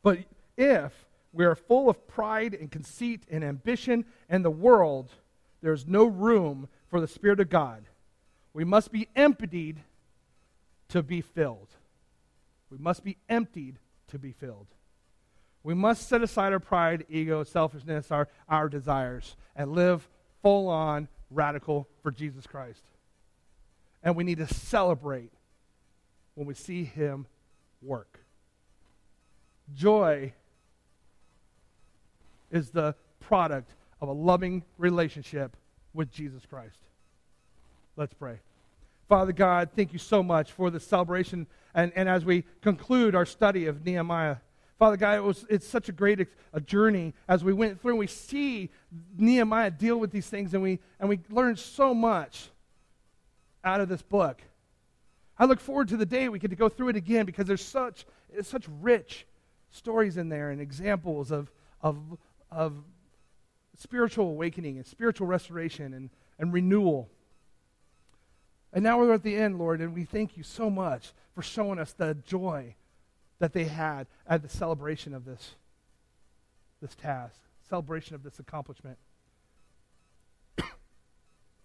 [0.02, 0.20] But
[0.56, 5.12] if we are full of pride and conceit and ambition and the world,
[5.60, 7.84] there's no room for the Spirit of God.
[8.52, 9.80] We must be emptied
[10.88, 11.68] to be filled.
[12.70, 13.76] We must be emptied
[14.08, 14.66] to be filled.
[15.62, 20.08] We must set aside our pride, ego, selfishness, our, our desires, and live
[20.42, 22.82] full on radical for Jesus Christ.
[24.02, 25.32] And we need to celebrate
[26.34, 27.26] when we see Him
[27.82, 28.20] work.
[29.74, 30.32] Joy
[32.50, 35.56] is the product of a loving relationship
[35.96, 36.78] with Jesus Christ.
[37.96, 38.38] Let's pray.
[39.08, 41.46] Father God, thank you so much for the celebration.
[41.74, 44.36] And, and as we conclude our study of Nehemiah,
[44.78, 47.96] Father God, it was, it's such a great a journey as we went through.
[47.96, 48.70] We see
[49.16, 52.50] Nehemiah deal with these things, and we, and we learn so much
[53.64, 54.42] out of this book.
[55.38, 57.64] I look forward to the day we get to go through it again because there's
[57.64, 58.06] such,
[58.42, 59.26] such rich
[59.70, 61.98] stories in there and examples of, of,
[62.50, 62.74] of
[63.78, 67.08] spiritual awakening and spiritual restoration and, and renewal.
[68.72, 71.78] And now we're at the end, Lord, and we thank you so much for showing
[71.78, 72.74] us the joy
[73.38, 75.54] that they had at the celebration of this,
[76.80, 77.36] this task,
[77.68, 78.98] celebration of this accomplishment.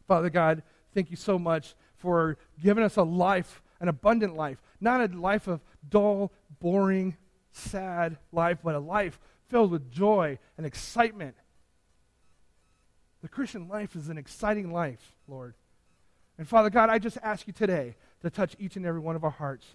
[0.08, 5.02] Father God, thank you so much for giving us a life, an abundant life, not
[5.02, 7.16] a life of dull, boring,
[7.52, 11.36] sad life, but a life filled with joy and excitement
[13.22, 15.54] the Christian life is an exciting life, Lord.
[16.38, 19.24] And Father God, I just ask you today to touch each and every one of
[19.24, 19.68] our hearts,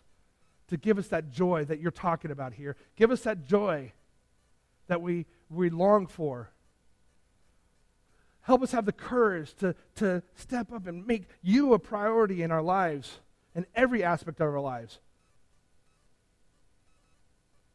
[0.68, 2.76] to give us that joy that you're talking about here.
[2.96, 3.92] Give us that joy
[4.88, 6.50] that we, we long for.
[8.42, 12.50] Help us have the courage to, to step up and make you a priority in
[12.50, 13.18] our lives,
[13.54, 14.98] in every aspect of our lives.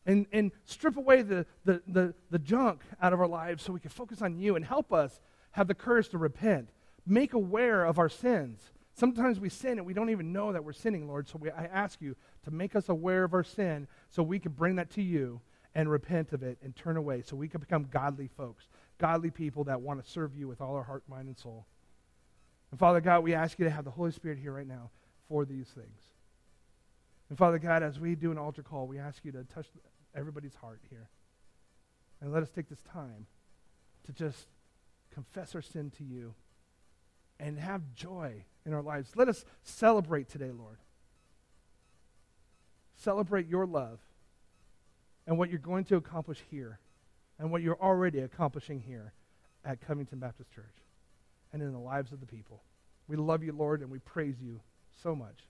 [0.05, 3.79] And, and strip away the, the, the, the junk out of our lives so we
[3.79, 5.19] can focus on you and help us
[5.51, 6.69] have the courage to repent,
[7.05, 8.61] make aware of our sins.
[8.93, 11.27] Sometimes we sin and we don't even know that we're sinning, Lord.
[11.27, 14.51] So we, I ask you to make us aware of our sin so we can
[14.51, 15.41] bring that to you
[15.73, 19.63] and repent of it and turn away so we can become godly folks, godly people
[19.65, 21.65] that want to serve you with all our heart, mind, and soul.
[22.71, 24.89] And Father God, we ask you to have the Holy Spirit here right now
[25.27, 26.01] for these things.
[27.29, 29.67] And Father God, as we do an altar call, we ask you to touch
[30.13, 31.09] everybody's heart here.
[32.19, 33.25] And let us take this time
[34.05, 34.47] to just
[35.13, 36.33] confess our sin to you,
[37.39, 39.11] and have joy in our lives.
[39.15, 40.77] Let us celebrate today, Lord.
[42.97, 43.99] Celebrate your love
[45.25, 46.79] and what you're going to accomplish here
[47.39, 49.13] and what you're already accomplishing here
[49.65, 50.75] at Covington Baptist Church
[51.51, 52.61] and in the lives of the people.
[53.07, 54.61] We love you, Lord, and we praise you
[55.01, 55.47] so much.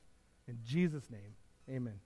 [0.48, 1.36] In Jesus' name,
[1.70, 2.00] amen.